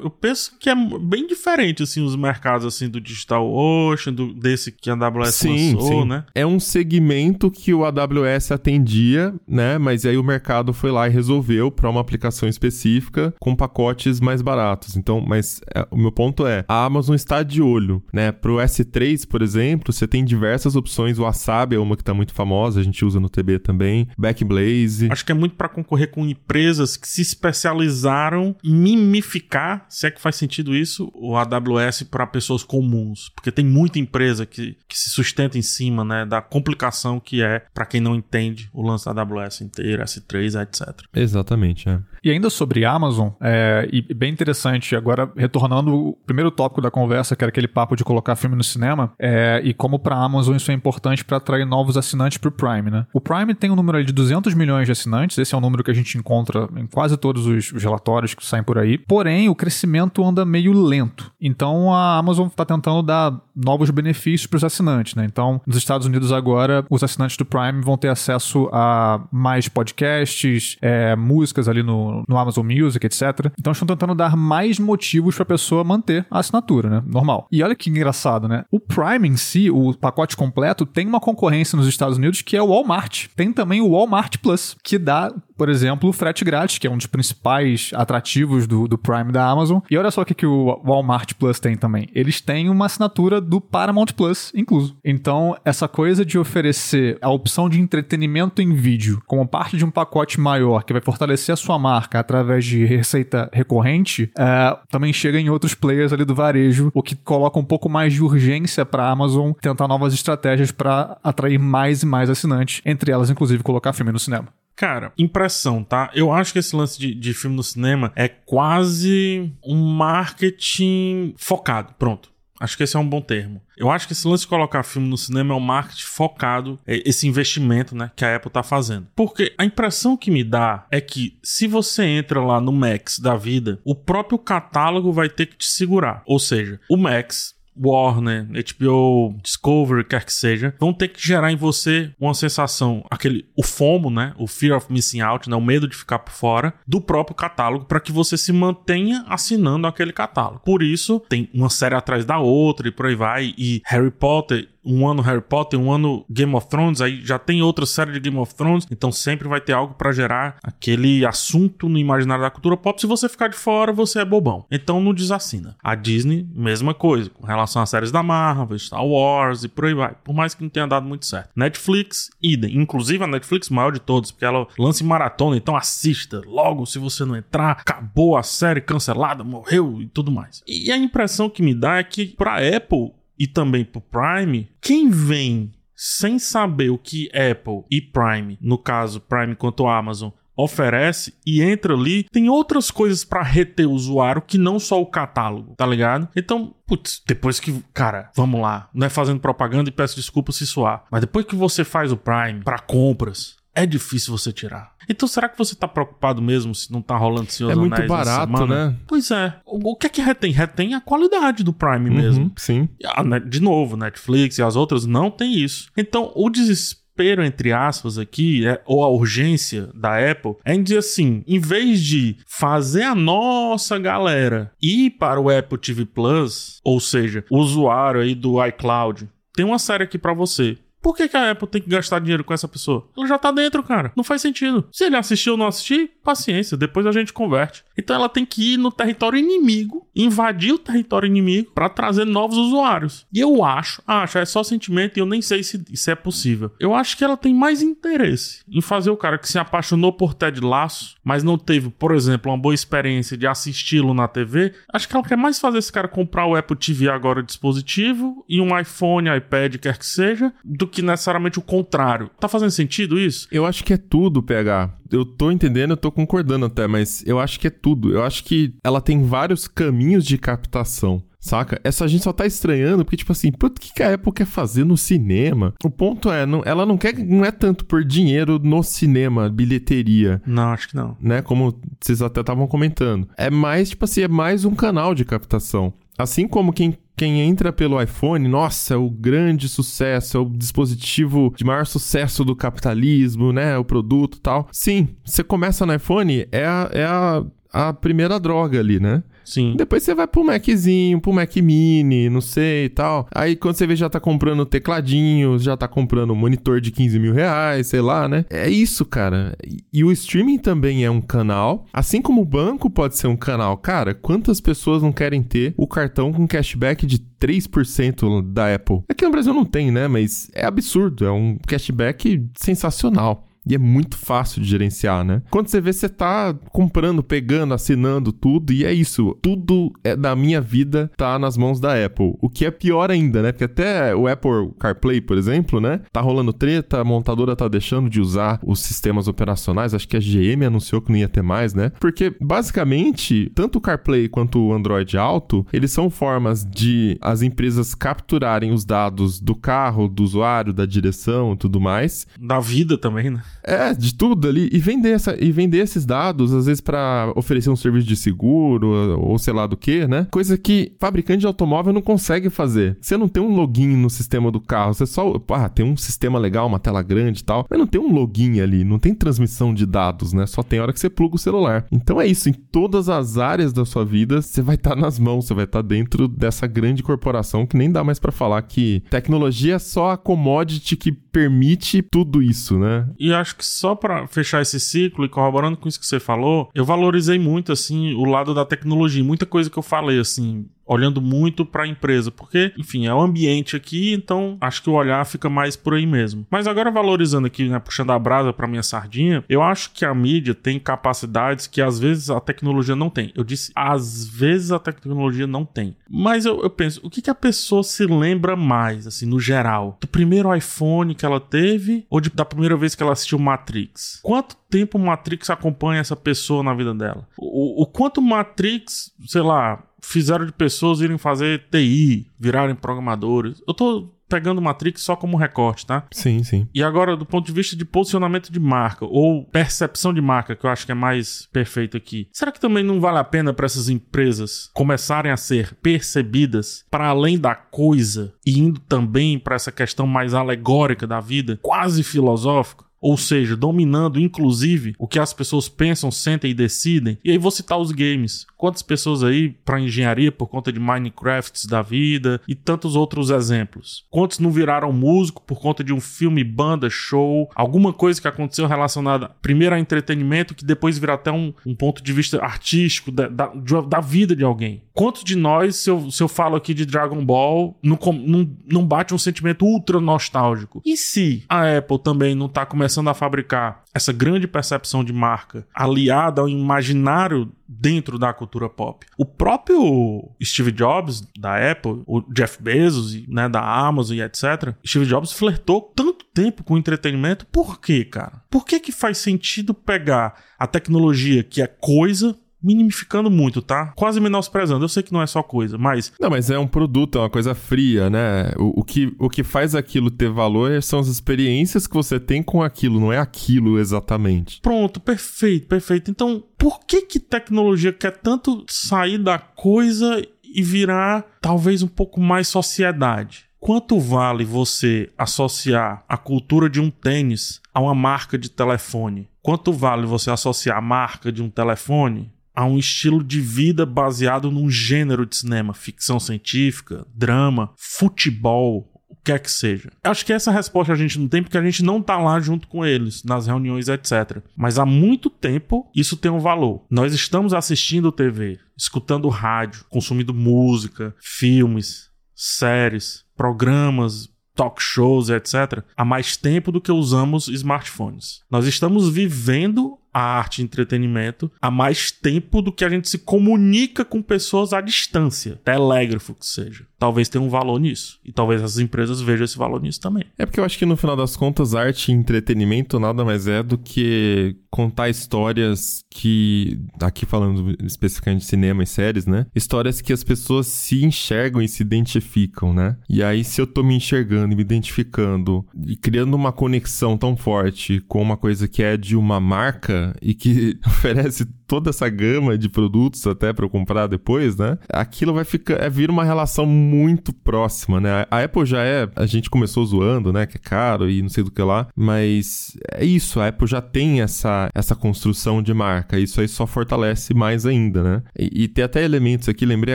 [0.00, 4.70] eu penso que é bem diferente, assim, os mercados, assim, do Digital Ocean, do, desse
[4.70, 6.08] que a AWS sim, lançou, sim.
[6.08, 6.24] né?
[6.34, 9.78] É um segmento que o o AWS atendia, né?
[9.78, 14.42] Mas aí o mercado foi lá e resolveu para uma aplicação específica com pacotes mais
[14.42, 14.96] baratos.
[14.96, 18.32] Então, mas é, o meu ponto é, a Amazon está de olho, né?
[18.32, 21.18] Pro S3, por exemplo, você tem diversas opções.
[21.18, 24.08] O Wasabi é uma que está muito famosa, a gente usa no TB também.
[24.16, 25.08] Backblaze.
[25.10, 30.10] Acho que é muito para concorrer com empresas que se especializaram em mimificar, se é
[30.10, 34.98] que faz sentido isso, o AWS para pessoas comuns, porque tem muita empresa que, que
[34.98, 39.04] se sustenta em cima, né, da complicação que é para quem não entende o lance
[39.12, 41.06] da AWS inteiro, S3, etc.
[41.14, 42.00] Exatamente, é.
[42.22, 47.34] E ainda sobre Amazon, é, e bem interessante, agora retornando o primeiro tópico da conversa,
[47.34, 50.70] que era aquele papo de colocar filme no cinema, é, e como para Amazon isso
[50.70, 53.06] é importante para atrair novos assinantes para o Prime, né?
[53.12, 55.90] O Prime tem um número de 200 milhões de assinantes, esse é um número que
[55.90, 59.54] a gente encontra em quase todos os, os relatórios que saem por aí, porém o
[59.54, 61.32] crescimento anda meio lento.
[61.40, 65.24] Então a Amazon está tentando dar novos benefícios para os assinantes, né?
[65.24, 70.76] Então, nos Estados Unidos agora, os assinantes do Prime vão ter acesso a mais podcasts,
[70.80, 73.52] é, músicas ali no, no Amazon Music, etc.
[73.58, 77.02] Então, estão tentando dar mais motivos para a pessoa manter a assinatura, né?
[77.06, 77.46] Normal.
[77.50, 78.64] E olha que engraçado, né?
[78.70, 82.62] O Prime em si, o pacote completo, tem uma concorrência nos Estados Unidos que é
[82.62, 83.26] o Walmart.
[83.36, 86.96] Tem também o Walmart Plus, que dá por exemplo, o frete grátis, que é um
[86.96, 89.80] dos principais atrativos do, do Prime da Amazon.
[89.90, 92.08] E olha só o que, que o Walmart Plus tem também.
[92.14, 94.96] Eles têm uma assinatura do Paramount Plus incluso.
[95.04, 99.90] Então, essa coisa de oferecer a opção de entretenimento em vídeo como parte de um
[99.90, 105.38] pacote maior que vai fortalecer a sua marca através de receita recorrente, é, também chega
[105.38, 109.04] em outros players ali do varejo, o que coloca um pouco mais de urgência para
[109.04, 113.92] a Amazon tentar novas estratégias para atrair mais e mais assinantes, entre elas, inclusive, colocar
[113.92, 114.48] filme no cinema.
[114.80, 116.10] Cara, impressão, tá?
[116.14, 121.94] Eu acho que esse lance de, de filme no cinema é quase um marketing focado.
[121.98, 122.30] Pronto.
[122.58, 123.60] Acho que esse é um bom termo.
[123.76, 127.02] Eu acho que esse lance de colocar filme no cinema é um marketing focado, é
[127.04, 129.06] esse investimento, né, que a Apple tá fazendo.
[129.14, 133.36] Porque a impressão que me dá é que se você entra lá no Max da
[133.36, 136.22] vida, o próprio catálogo vai ter que te segurar.
[136.24, 141.56] Ou seja, o Max Warner, HBO, Discovery, quer que seja, vão ter que gerar em
[141.56, 145.88] você uma sensação, aquele o FOMO, né, o fear of missing out, né, o medo
[145.88, 150.62] de ficar por fora do próprio catálogo para que você se mantenha assinando aquele catálogo.
[150.64, 154.68] Por isso, tem uma série atrás da outra e por aí vai, e Harry Potter
[154.84, 158.20] um ano Harry Potter, um ano Game of Thrones, aí já tem outra série de
[158.20, 162.50] Game of Thrones, então sempre vai ter algo para gerar aquele assunto no imaginário da
[162.50, 163.00] cultura pop.
[163.00, 164.66] Se você ficar de fora, você é bobão.
[164.70, 165.76] Então não desassina.
[165.82, 169.94] A Disney, mesma coisa, com relação às séries da Marvel, Star Wars e por aí
[169.94, 170.14] vai.
[170.24, 171.50] Por mais que não tenha dado muito certo.
[171.54, 172.76] Netflix, idem.
[172.76, 176.42] Inclusive a Netflix maior de todos, porque ela lança em maratona, então assista.
[176.46, 180.62] Logo, se você não entrar, acabou a série cancelada, morreu e tudo mais.
[180.66, 185.08] E a impressão que me dá é que pra Apple e também pro Prime, quem
[185.08, 191.62] vem sem saber o que Apple e Prime, no caso Prime quanto Amazon, oferece e
[191.62, 195.86] entra ali, tem outras coisas para reter o usuário que não só o catálogo, tá
[195.86, 196.28] ligado?
[196.36, 200.66] Então, putz, depois que, cara, vamos lá, não é fazendo propaganda e peço desculpa se
[200.66, 204.92] soar, mas depois que você faz o Prime para compras, é difícil você tirar.
[205.10, 208.66] Então será que você tá preocupado mesmo se não tá rolando Senhor É muito barato,
[208.66, 208.94] né?
[209.08, 209.56] Pois é.
[209.66, 210.52] O, o, que é que retém?
[210.52, 212.52] Retém a qualidade do Prime uhum, mesmo.
[212.56, 212.88] Sim.
[213.04, 215.90] A, de novo, Netflix e as outras não tem isso.
[215.96, 217.00] Então o desespero
[217.44, 222.00] entre aspas aqui, é, ou a urgência da Apple, é em dizer assim, em vez
[222.00, 228.22] de fazer a nossa galera ir para o Apple TV Plus, ou seja, o usuário
[228.22, 230.78] aí do iCloud, tem uma série aqui para você.
[231.02, 233.08] Por que, que, a Apple tem que gastar dinheiro com essa pessoa?
[233.16, 234.12] Ela já tá dentro, cara.
[234.14, 234.86] Não faz sentido.
[234.92, 237.82] Se ele assistiu ou não assistir, paciência, depois a gente converte.
[237.96, 242.56] Então ela tem que ir no território inimigo, invadir o território inimigo para trazer novos
[242.56, 243.26] usuários.
[243.32, 246.70] E eu acho, acho, é só sentimento e eu nem sei se isso é possível.
[246.78, 250.34] Eu acho que ela tem mais interesse em fazer o cara que se apaixonou por
[250.34, 254.74] Ted Laço, mas não teve, por exemplo, uma boa experiência de assisti-lo na TV.
[254.92, 258.60] Acho que ela quer mais fazer esse cara comprar o Apple TV agora dispositivo e
[258.60, 262.30] um iPhone, iPad, quer que seja, do que necessariamente o contrário.
[262.38, 263.48] Tá fazendo sentido isso?
[263.50, 264.90] Eu acho que é tudo, PH.
[265.10, 268.12] Eu tô entendendo, eu tô concordando até, mas eu acho que é tudo.
[268.12, 271.22] Eu acho que ela tem vários caminhos de captação.
[271.40, 271.80] Saca?
[271.82, 274.84] Essa gente só tá estranhando porque, tipo assim, o que, que a Apple quer fazer
[274.84, 275.72] no cinema?
[275.82, 280.42] O ponto é, não, ela não quer, não é tanto por dinheiro no cinema, bilheteria.
[280.46, 281.16] Não, acho que não.
[281.18, 281.40] Né?
[281.40, 283.26] Como vocês até estavam comentando.
[283.38, 285.94] É mais, tipo assim, é mais um canal de captação.
[286.22, 291.52] Assim como quem quem entra pelo iPhone, nossa, é o grande sucesso, é o dispositivo
[291.54, 293.76] de maior sucesso do capitalismo, né?
[293.76, 294.66] O produto tal.
[294.72, 299.22] Sim, você começa no iPhone, é a, é a, a primeira droga ali, né?
[299.50, 299.74] Sim.
[299.76, 303.26] Depois você vai pro Maczinho, pro Mac Mini, não sei e tal.
[303.34, 307.32] Aí quando você vê, já tá comprando tecladinho, já tá comprando monitor de 15 mil
[307.32, 308.44] reais, sei lá, né?
[308.48, 309.56] É isso, cara.
[309.92, 311.84] E, o streaming também é um canal.
[311.92, 313.76] Assim como o banco pode ser um canal.
[313.76, 319.02] Cara, quantas pessoas não querem ter o cartão com cashback de 3% da Apple?
[319.08, 320.06] Aqui no Brasil não tem, né?
[320.06, 321.24] Mas é absurdo.
[321.24, 323.49] É um cashback sensacional.
[323.70, 325.42] E é muito fácil de gerenciar, né?
[325.48, 329.38] Quando você vê, você tá comprando, pegando, assinando tudo, e é isso.
[329.40, 332.34] Tudo é da minha vida tá nas mãos da Apple.
[332.40, 333.52] O que é pior ainda, né?
[333.52, 336.00] Porque até o Apple CarPlay, por exemplo, né?
[336.12, 339.94] Tá rolando treta, a montadora tá deixando de usar os sistemas operacionais.
[339.94, 341.92] Acho que a GM anunciou que não ia ter mais, né?
[342.00, 347.94] Porque, basicamente, tanto o CarPlay quanto o Android Auto, eles são formas de as empresas
[347.94, 352.26] capturarem os dados do carro, do usuário, da direção e tudo mais.
[352.36, 353.40] Da vida também, né?
[353.62, 354.68] É, de tudo ali.
[354.72, 359.20] E vender, essa, e vender esses dados, às vezes, para oferecer um serviço de seguro,
[359.20, 360.26] ou sei lá do que, né?
[360.30, 362.96] Coisa que fabricante de automóvel não consegue fazer.
[363.00, 364.94] Você não tem um login no sistema do carro.
[364.94, 365.40] Você só.
[365.50, 367.66] Ah, tem um sistema legal, uma tela grande e tal.
[367.68, 370.46] Mas não tem um login ali, não tem transmissão de dados, né?
[370.46, 371.86] Só tem hora que você pluga o celular.
[371.90, 372.48] Então é isso.
[372.48, 375.64] Em todas as áreas da sua vida, você vai estar tá nas mãos, você vai
[375.64, 379.78] estar tá dentro dessa grande corporação que nem dá mais para falar que tecnologia é
[379.78, 383.08] só a commodity que permite tudo isso, né?
[383.18, 386.70] E acho que só para fechar esse ciclo e corroborando com isso que você falou,
[386.74, 391.22] eu valorizei muito assim o lado da tecnologia, muita coisa que eu falei assim, olhando
[391.22, 395.24] muito para a empresa, porque, enfim, é o ambiente aqui, então acho que o olhar
[395.24, 396.44] fica mais por aí mesmo.
[396.50, 400.12] Mas agora valorizando aqui, né, puxando a brasa para minha sardinha, eu acho que a
[400.12, 403.30] mídia tem capacidades que às vezes a tecnologia não tem.
[403.36, 405.94] Eu disse, às vezes a tecnologia não tem.
[406.08, 409.96] Mas eu, eu penso, o que, que a pessoa se lembra mais, assim, no geral?
[410.00, 414.18] Do primeiro iPhone que ela teve ou de, da primeira vez que ela assistiu Matrix?
[414.24, 417.28] Quanto tempo Matrix acompanha essa pessoa na vida dela?
[417.38, 423.62] O, o quanto Matrix, sei lá, fizeram de pessoas irem fazer TI, virarem programadores.
[423.66, 426.06] Eu tô pegando Matrix só como recorte, tá?
[426.12, 426.68] Sim, sim.
[426.72, 430.64] E agora, do ponto de vista de posicionamento de marca ou percepção de marca, que
[430.64, 433.66] eu acho que é mais perfeito aqui, será que também não vale a pena para
[433.66, 439.72] essas empresas começarem a ser percebidas para além da coisa e indo também para essa
[439.72, 442.84] questão mais alegórica da vida, quase filosófica?
[443.00, 447.18] Ou seja, dominando inclusive o que as pessoas pensam, sentem e decidem.
[447.24, 448.46] E aí vou citar os games.
[448.56, 454.04] Quantas pessoas aí para engenharia por conta de Minecrafts da vida e tantos outros exemplos?
[454.10, 458.66] Quantos não viraram músico por conta de um filme, banda, show, alguma coisa que aconteceu
[458.66, 463.28] relacionada primeiro a entretenimento que depois vira até um, um ponto de vista artístico da,
[463.28, 464.82] da, da, vida de alguém?
[464.92, 468.86] Quantos de nós, se eu, se eu falo aqui de Dragon Ball, não, não, não
[468.86, 470.82] bate um sentimento ultra nostálgico?
[470.84, 475.12] E se a Apple também não tá começando começando a fabricar essa grande percepção de
[475.12, 479.06] marca aliada ao imaginário dentro da cultura pop.
[479.16, 484.74] O próprio Steve Jobs da Apple, o Jeff Bezos, né, da Amazon e etc.
[484.84, 487.46] Steve Jobs flertou tanto tempo com entretenimento.
[487.46, 488.42] Por quê, cara?
[488.50, 493.92] Por que que faz sentido pegar a tecnologia que é coisa minimificando muito, tá?
[493.96, 494.84] Quase menosprezando.
[494.84, 496.12] Eu sei que não é só coisa, mas.
[496.20, 498.52] Não, mas é um produto, é uma coisa fria, né?
[498.56, 502.42] O, o, que, o que faz aquilo ter valor são as experiências que você tem
[502.42, 504.60] com aquilo, não é aquilo exatamente.
[504.60, 506.10] Pronto, perfeito, perfeito.
[506.10, 512.20] Então, por que que tecnologia quer tanto sair da coisa e virar talvez um pouco
[512.20, 513.50] mais sociedade?
[513.58, 519.28] Quanto vale você associar a cultura de um tênis a uma marca de telefone?
[519.42, 524.50] Quanto vale você associar a marca de um telefone a um estilo de vida baseado
[524.50, 529.90] num gênero de cinema, ficção científica, drama, futebol, o que é que seja.
[530.02, 532.68] Acho que essa resposta a gente não tem porque a gente não tá lá junto
[532.68, 534.42] com eles, nas reuniões, etc.
[534.56, 536.84] Mas há muito tempo isso tem um valor.
[536.90, 546.04] Nós estamos assistindo TV, escutando rádio, consumindo música, filmes, séries, programas, talk shows, etc., há
[546.04, 548.42] mais tempo do que usamos smartphones.
[548.50, 553.18] Nós estamos vivendo a arte e entretenimento há mais tempo do que a gente se
[553.18, 556.84] comunica com pessoas à distância, telégrafo que seja.
[556.98, 558.18] Talvez tenha um valor nisso.
[558.22, 560.24] E talvez as empresas vejam esse valor nisso também.
[560.36, 563.62] É porque eu acho que no final das contas, arte e entretenimento nada mais é
[563.62, 569.46] do que contar histórias que, aqui falando especificamente de cinema e séries, né?
[569.54, 572.96] Histórias que as pessoas se enxergam e se identificam, né?
[573.08, 577.36] E aí, se eu tô me enxergando e me identificando e criando uma conexão tão
[577.36, 582.58] forte com uma coisa que é de uma marca, e que oferece toda essa gama
[582.58, 584.76] de produtos até para eu comprar depois, né?
[584.92, 588.26] Aquilo vai ficar, é vir uma relação muito próxima, né?
[588.28, 591.44] A Apple já é, a gente começou zoando, né, que é caro e não sei
[591.44, 596.18] do que lá, mas é isso, a Apple já tem essa essa construção de marca,
[596.18, 598.22] isso aí só fortalece mais ainda, né?
[598.36, 599.94] E, e tem até elementos aqui, lembrei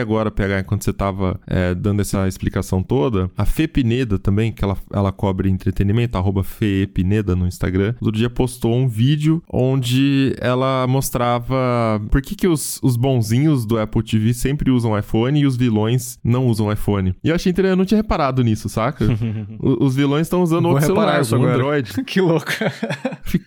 [0.00, 4.64] agora, pegar quando você tava é, dando essa explicação toda, a Fê Pineda também, que
[4.64, 9.95] ela, ela cobre entretenimento, arroba Fê Pineda no Instagram, outro dia postou um vídeo onde
[10.40, 15.46] ela mostrava por que, que os, os bonzinhos do Apple TV sempre usam iPhone e
[15.46, 17.14] os vilões não usam iPhone.
[17.22, 19.06] E eu achei interessante, eu não tinha reparado nisso, saca?
[19.60, 21.54] os vilões estão usando Vou outro celular, isso agora.
[21.54, 21.92] Android.
[22.04, 22.52] que louco.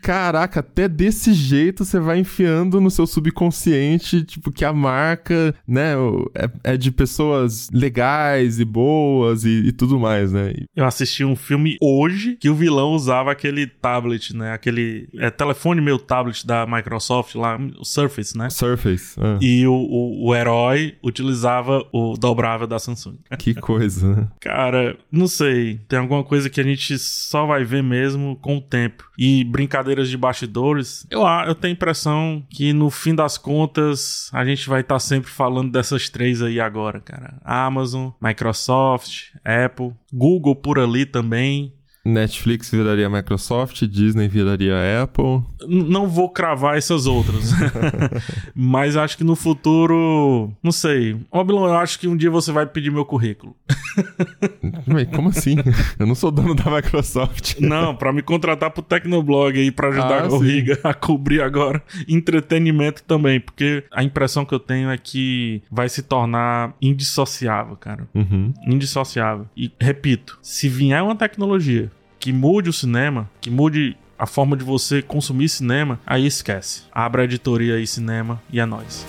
[0.02, 5.94] Caraca, até desse jeito você vai enfiando no seu subconsciente, tipo, que a marca, né,
[6.36, 10.54] é, é de pessoas legais e boas e, e tudo mais, né?
[10.76, 14.54] Eu assisti um filme hoje que o vilão usava aquele tablet, né?
[14.54, 18.50] Aquele é, telefone meu tablet da Microsoft lá, o Surface, né?
[18.50, 19.20] Surface.
[19.20, 23.18] ah, E o, o, o herói utilizava o dobrável da Samsung.
[23.40, 24.28] Que coisa, né?
[24.42, 25.80] Cara, não sei.
[25.88, 29.10] Tem alguma coisa que a gente só vai ver mesmo com o tempo.
[29.18, 34.44] E brincadeiras de bastidores, eu, eu tenho a impressão que no fim das contas a
[34.46, 37.38] gente vai estar sempre falando dessas três aí agora, cara.
[37.44, 41.74] Amazon, Microsoft, Apple, Google por ali também.
[42.06, 45.44] Netflix viraria Microsoft, Disney viraria Apple.
[45.68, 47.52] Não vou cravar essas outras.
[48.56, 50.52] Mas acho que no futuro.
[50.64, 51.14] Não sei.
[51.46, 53.56] Bilon, eu acho que um dia você vai pedir meu currículo.
[55.16, 55.56] Como assim?
[55.98, 57.60] Eu não sou dono da Microsoft.
[57.60, 60.38] Não, pra me contratar pro Tecnoblog aí pra ajudar Ah, o.
[60.40, 65.90] Riga a cobrir agora entretenimento também, porque a impressão que eu tenho é que vai
[65.90, 68.08] se tornar indissociável, cara.
[68.14, 68.54] Uhum.
[68.66, 69.46] Indissociável.
[69.56, 74.64] E repito, se vier uma tecnologia que mude o cinema, que mude a forma de
[74.64, 76.84] você consumir cinema, aí esquece.
[76.92, 79.06] Abra a editoria aí cinema e é nóis.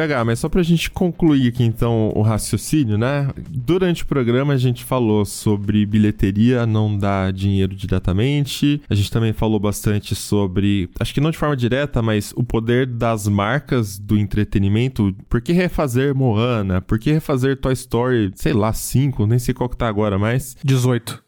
[0.00, 3.28] Pegar, mas só pra gente concluir aqui então o raciocínio, né?
[3.50, 8.80] Durante o programa a gente falou sobre bilheteria não dar dinheiro diretamente.
[8.88, 12.86] A gente também falou bastante sobre, acho que não de forma direta, mas o poder
[12.86, 15.14] das marcas do entretenimento.
[15.28, 16.80] Por que refazer Moana?
[16.80, 20.56] Por que refazer Toy Story, sei lá, 5, nem sei qual que tá agora, mas
[20.64, 21.22] 18.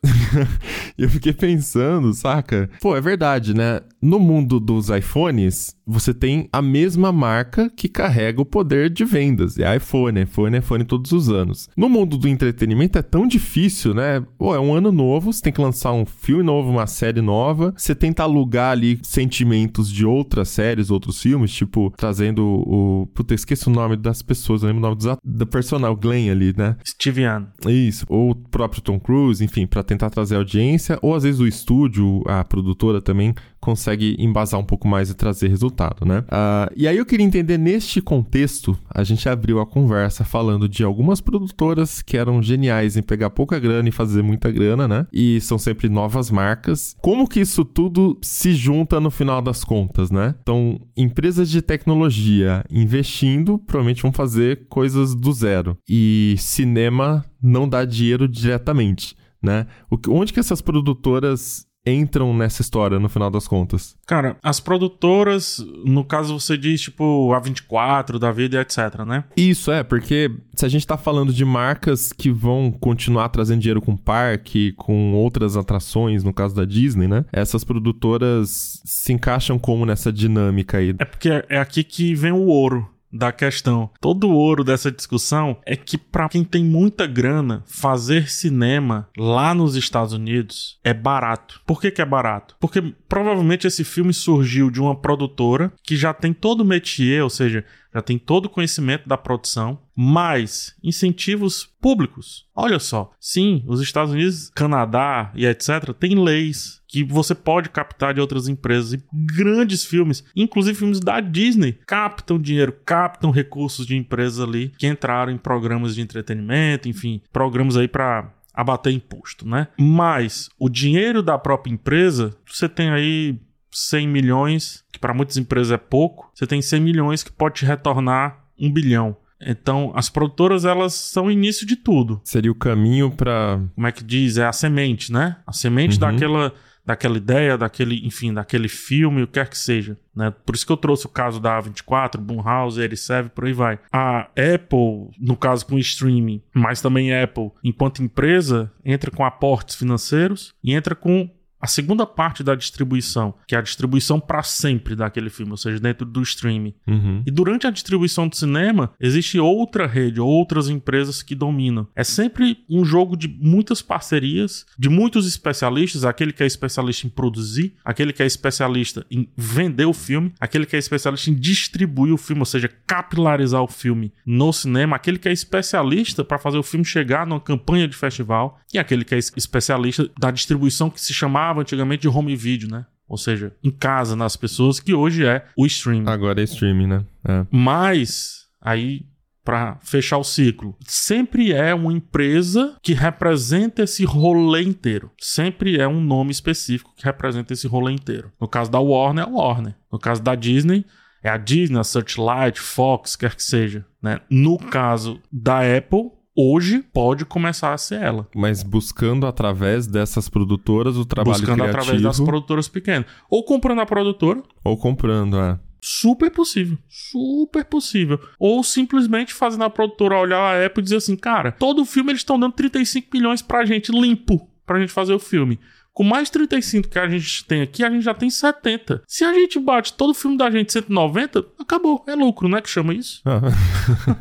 [0.96, 2.70] e eu fiquei pensando, saca?
[2.80, 3.80] Pô, é verdade, né?
[4.02, 9.56] No mundo dos iPhones, você tem a mesma marca que carrega o poder de vendas.
[9.56, 11.68] É iPhone, iPhone, iPhone todos os anos.
[11.76, 14.20] No mundo do entretenimento é tão difícil, né?
[14.36, 17.72] Pô, é um ano novo, você tem que lançar um filme novo, uma série nova.
[17.76, 23.06] Você tenta alugar ali sentimentos de outras séries, outros filmes, tipo, trazendo o.
[23.14, 26.28] Puta, eu esqueci o nome das pessoas, eu lembro o nome dos do personal, Glenn
[26.28, 26.76] ali, né?
[26.84, 27.46] Steve Young.
[27.68, 31.46] Isso, ou o próprio Tom Cruise, enfim, pra tentar trazer audiência, ou às vezes o
[31.46, 33.32] estúdio, a produtora também
[33.62, 36.24] consegue embasar um pouco mais e trazer resultado, né?
[36.28, 40.82] Ah, e aí eu queria entender neste contexto, a gente abriu a conversa falando de
[40.82, 45.06] algumas produtoras que eram geniais em pegar pouca grana e fazer muita grana, né?
[45.12, 46.96] E são sempre novas marcas.
[47.00, 50.34] Como que isso tudo se junta no final das contas, né?
[50.42, 55.76] Então, empresas de tecnologia investindo, provavelmente vão fazer coisas do zero.
[55.88, 59.66] E cinema não dá dinheiro diretamente, né?
[59.88, 63.96] O que- onde que essas produtoras entram nessa história no final das contas?
[64.06, 69.24] Cara, as produtoras, no caso você diz tipo A24 da vida e etc, né?
[69.36, 73.82] Isso é, porque se a gente tá falando de marcas que vão continuar trazendo dinheiro
[73.82, 77.24] com parque, com outras atrações, no caso da Disney, né?
[77.32, 80.94] Essas produtoras se encaixam como nessa dinâmica aí.
[80.98, 83.90] É porque é aqui que vem o ouro da questão.
[84.00, 89.54] Todo o ouro dessa discussão é que pra quem tem muita grana, fazer cinema lá
[89.54, 91.60] nos Estados Unidos é barato.
[91.66, 92.56] Por que que é barato?
[92.58, 97.30] Porque provavelmente esse filme surgiu de uma produtora que já tem todo o métier, ou
[97.30, 97.64] seja,
[97.94, 102.46] já tem todo o conhecimento da produção, mais incentivos públicos.
[102.54, 105.92] Olha só, sim, os Estados Unidos, Canadá e etc.
[105.98, 111.20] têm leis que você pode captar de outras empresas e grandes filmes, inclusive filmes da
[111.20, 117.22] Disney, captam dinheiro, captam recursos de empresas ali que entraram em programas de entretenimento, enfim,
[117.32, 119.68] programas aí para abater imposto, né?
[119.78, 123.38] Mas o dinheiro da própria empresa, você tem aí
[123.72, 127.64] 100 milhões, que para muitas empresas é pouco, você tem 100 milhões que pode te
[127.66, 129.16] retornar um bilhão.
[129.44, 132.20] Então, as produtoras, elas são o início de tudo.
[132.22, 133.60] Seria o caminho pra.
[133.74, 134.36] Como é que diz?
[134.38, 135.36] É a semente, né?
[135.44, 136.00] A semente Uhum.
[136.00, 136.52] daquela,
[136.86, 139.98] daquela ideia, daquele, enfim, daquele filme, o que quer que seja.
[140.14, 140.32] Né?
[140.46, 143.80] Por isso que eu trouxe o caso da A24, Blumhouse, Ericev, por aí vai.
[143.92, 149.24] A Apple, no caso com o streaming, mas também a Apple, enquanto empresa, entra com
[149.24, 151.28] aportes financeiros e entra com
[151.62, 155.78] a segunda parte da distribuição, que é a distribuição para sempre daquele filme, ou seja,
[155.78, 156.74] dentro do streaming.
[156.88, 157.22] Uhum.
[157.24, 161.86] E durante a distribuição do cinema, existe outra rede, outras empresas que dominam.
[161.94, 167.10] É sempre um jogo de muitas parcerias, de muitos especialistas, aquele que é especialista em
[167.10, 172.12] produzir, aquele que é especialista em vender o filme, aquele que é especialista em distribuir
[172.12, 176.58] o filme, ou seja, capilarizar o filme no cinema, aquele que é especialista para fazer
[176.58, 181.00] o filme chegar numa campanha de festival, e aquele que é especialista da distribuição que
[181.00, 182.86] se chamava antigamente de home video, né?
[183.08, 186.08] Ou seja, em casa, nas pessoas, que hoje é o streaming.
[186.08, 187.04] Agora é streaming, né?
[187.28, 187.46] É.
[187.50, 189.04] Mas, aí,
[189.44, 195.10] para fechar o ciclo, sempre é uma empresa que representa esse rolê inteiro.
[195.18, 198.32] Sempre é um nome específico que representa esse rolê inteiro.
[198.40, 199.74] No caso da Warner, é a Warner.
[199.92, 200.84] No caso da Disney,
[201.22, 203.84] é a Disney, a Searchlight, Fox, quer que seja.
[204.00, 204.20] Né?
[204.30, 208.28] No caso da Apple, hoje pode começar a ser ela.
[208.34, 213.06] Mas buscando através dessas produtoras o trabalho buscando criativo através das produtoras pequenas.
[213.30, 215.58] Ou comprando a produtora, ou comprando, é.
[215.80, 216.78] super possível.
[216.88, 218.18] Super possível.
[218.38, 222.20] Ou simplesmente fazendo a produtora olhar a Apple e dizer assim, cara, todo filme eles
[222.20, 225.58] estão dando 35 milhões pra gente limpo, pra gente fazer o filme.
[225.94, 229.02] Com mais 35 que a gente tem aqui, a gente já tem 70.
[229.06, 232.02] Se a gente bate todo o filme da gente 190, acabou.
[232.06, 232.62] É lucro, né?
[232.62, 233.20] Que chama isso.
[233.26, 233.40] Ah.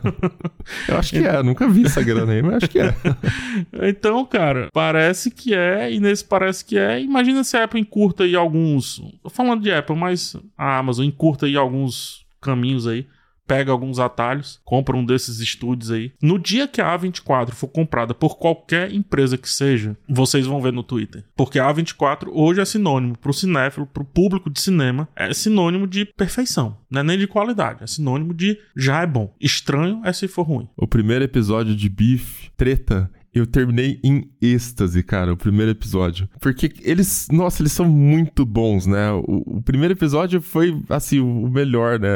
[0.89, 2.93] Eu acho que é, nunca vi essa grana aí, mas acho que é.
[3.87, 7.01] Então, cara, parece que é, e nesse parece que é.
[7.01, 9.01] Imagina se a Apple encurta aí alguns.
[9.23, 13.07] Tô falando de Apple, mas a Amazon encurta aí alguns caminhos aí.
[13.51, 16.13] Pega alguns atalhos, compra um desses estúdios aí.
[16.23, 20.71] No dia que a A24 for comprada por qualquer empresa que seja, vocês vão ver
[20.71, 21.25] no Twitter.
[21.35, 26.05] Porque a A24 hoje é sinônimo pro cinéfilo, pro público de cinema, é sinônimo de
[26.05, 26.77] perfeição.
[26.89, 29.35] Não é nem de qualidade, é sinônimo de já é bom.
[29.37, 30.69] Estranho é se for ruim.
[30.77, 36.27] O primeiro episódio de Beef, treta, eu terminei em êxtase, cara, o primeiro episódio.
[36.39, 39.11] Porque eles, nossa, eles são muito bons, né?
[39.11, 42.09] O, o primeiro episódio foi, assim, o melhor, né?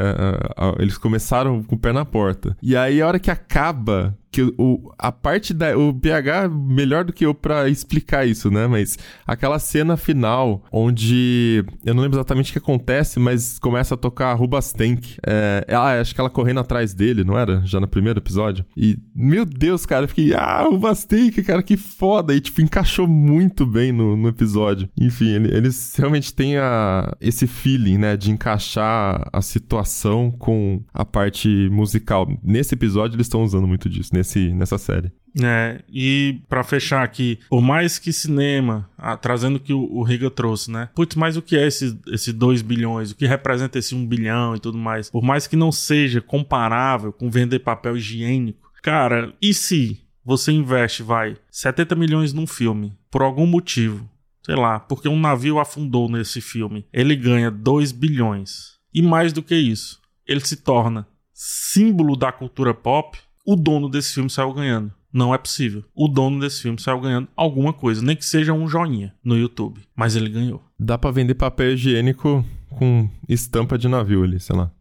[0.79, 2.57] Eles começaram com o pé na porta.
[2.61, 5.77] E aí, a hora que acaba, que o, a parte da.
[5.77, 8.67] O PH, melhor do que eu pra explicar isso, né?
[8.67, 11.63] Mas aquela cena final, onde.
[11.85, 15.17] Eu não lembro exatamente o que acontece, mas começa a tocar Rubastank.
[15.25, 17.61] É, ah, acho que ela correndo atrás dele, não era?
[17.65, 18.65] Já no primeiro episódio.
[18.75, 20.33] E, meu Deus, cara, eu fiquei.
[20.33, 22.33] Ah, Rubastank, cara, que foda.
[22.33, 24.89] E, tipo, encaixou muito bem no, no episódio.
[24.99, 28.17] Enfim, ele- eles realmente têm a, esse feeling, né?
[28.17, 32.27] De encaixar a situação com a parte musical.
[32.43, 35.11] Nesse episódio, eles estão usando muito disso, nesse, nessa série.
[35.43, 40.01] É, e pra fechar aqui, por mais que cinema, ah, trazendo o que o, o
[40.01, 40.89] Riga trouxe, né?
[40.95, 43.11] Putz, mas o que é esse, esse 2 bilhões?
[43.11, 45.09] O que representa esse 1 um bilhão e tudo mais?
[45.09, 51.03] Por mais que não seja comparável com vender papel higiênico, cara, e se você investe,
[51.03, 54.09] vai, 70 milhões num filme, por algum motivo,
[54.41, 58.75] sei lá, porque um navio afundou nesse filme, ele ganha 2 bilhões.
[58.93, 64.13] E mais do que isso, ele se torna símbolo da cultura pop, o dono desse
[64.13, 64.91] filme saiu ganhando.
[65.13, 65.83] Não é possível.
[65.95, 69.79] O dono desse filme saiu ganhando alguma coisa, nem que seja um joinha no YouTube.
[69.95, 70.61] Mas ele ganhou.
[70.77, 74.71] Dá pra vender papel higiênico com estampa de navio ali, sei lá.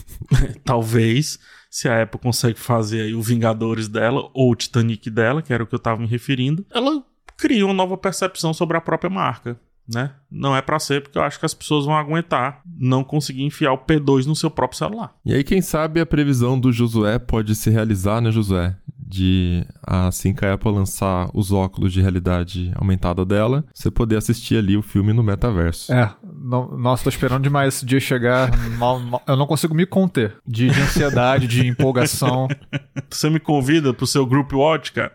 [0.64, 1.38] Talvez,
[1.70, 5.62] se a Apple consegue fazer aí o Vingadores dela, ou o Titanic dela, que era
[5.62, 7.04] o que eu tava me referindo, ela
[7.36, 9.60] cria uma nova percepção sobre a própria marca.
[9.92, 10.10] Né?
[10.30, 13.72] Não é pra ser, porque eu acho que as pessoas vão aguentar não conseguir enfiar
[13.72, 15.14] o P2 no seu próprio celular.
[15.24, 18.74] E aí, quem sabe a previsão do Josué pode se realizar, né, Josué?
[19.08, 24.56] De assim que a Apple lançar os óculos de realidade aumentada dela, você poder assistir
[24.56, 25.92] ali o filme no metaverso.
[25.92, 28.50] É, não- nossa, tô esperando demais esse dia chegar.
[28.78, 32.48] Mal- mal- eu não consigo me conter de, de ansiedade, de empolgação.
[33.08, 35.12] Você me convida pro seu Group Watch, cara?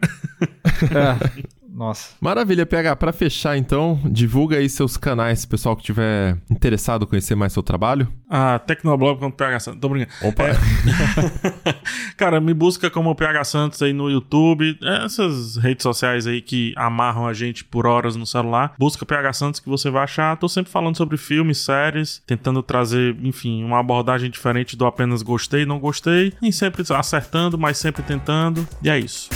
[0.84, 1.43] É,
[1.82, 2.12] nossa.
[2.22, 2.95] Maravilha, PH.
[2.95, 7.64] Pra fechar, então, divulga aí seus canais, pessoal que tiver interessado em conhecer mais seu
[7.64, 8.08] trabalho.
[8.30, 9.82] Ah, Tecnoblog quando PH Santos.
[9.82, 10.12] Tô brincando.
[10.22, 10.44] Opa!
[12.16, 17.26] Cara, me busca como PH Santos aí no YouTube, essas redes sociais aí que amarram
[17.26, 18.76] a gente por horas no celular.
[18.78, 20.38] Busca PH Santos que você vai achar.
[20.38, 25.66] Tô sempre falando sobre filmes, séries, tentando trazer, enfim, uma abordagem diferente do apenas gostei,
[25.66, 26.32] não gostei.
[26.40, 28.68] Nem sempre acertando, mas sempre tentando.
[28.84, 29.30] E é isso.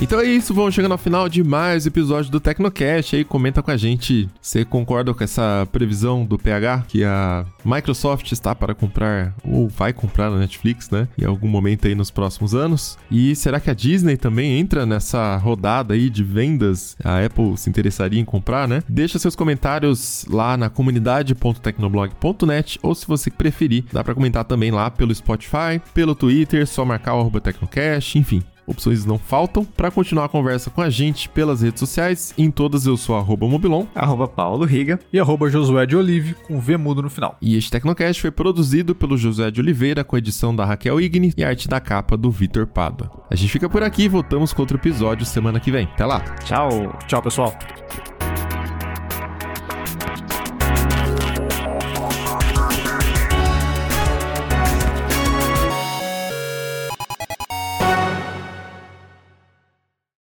[0.00, 3.16] Então é isso, vamos chegando ao final de mais episódio do Tecnocast.
[3.16, 8.32] Aí comenta com a gente, você concorda com essa previsão do PH que a Microsoft
[8.32, 11.06] está para comprar ou vai comprar na Netflix, né?
[11.16, 12.98] Em algum momento aí nos próximos anos.
[13.10, 16.96] E será que a Disney também entra nessa rodada aí de vendas?
[17.02, 18.82] A Apple se interessaria em comprar, né?
[18.88, 24.90] Deixa seus comentários lá na comunidade.tecnoblog.net ou se você preferir, dá para comentar também lá
[24.90, 28.42] pelo Spotify, pelo Twitter, só marcar o Tecnocast, enfim.
[28.66, 29.64] Opções não faltam.
[29.64, 33.46] Para continuar a conversa com a gente pelas redes sociais, em todas eu sou arroba
[33.46, 33.86] Mobilon.
[33.94, 34.98] Arroba Paulo Riga.
[35.12, 37.36] E arroba Josué de Olive, com V mudo no final.
[37.40, 41.44] E este Tecnocast foi produzido pelo José de Oliveira, com edição da Raquel Igni e
[41.44, 43.10] arte da capa do Vitor Pádua.
[43.30, 45.84] A gente fica por aqui e voltamos com outro episódio semana que vem.
[45.84, 46.20] Até lá.
[46.44, 46.96] Tchau.
[47.06, 47.54] Tchau, pessoal.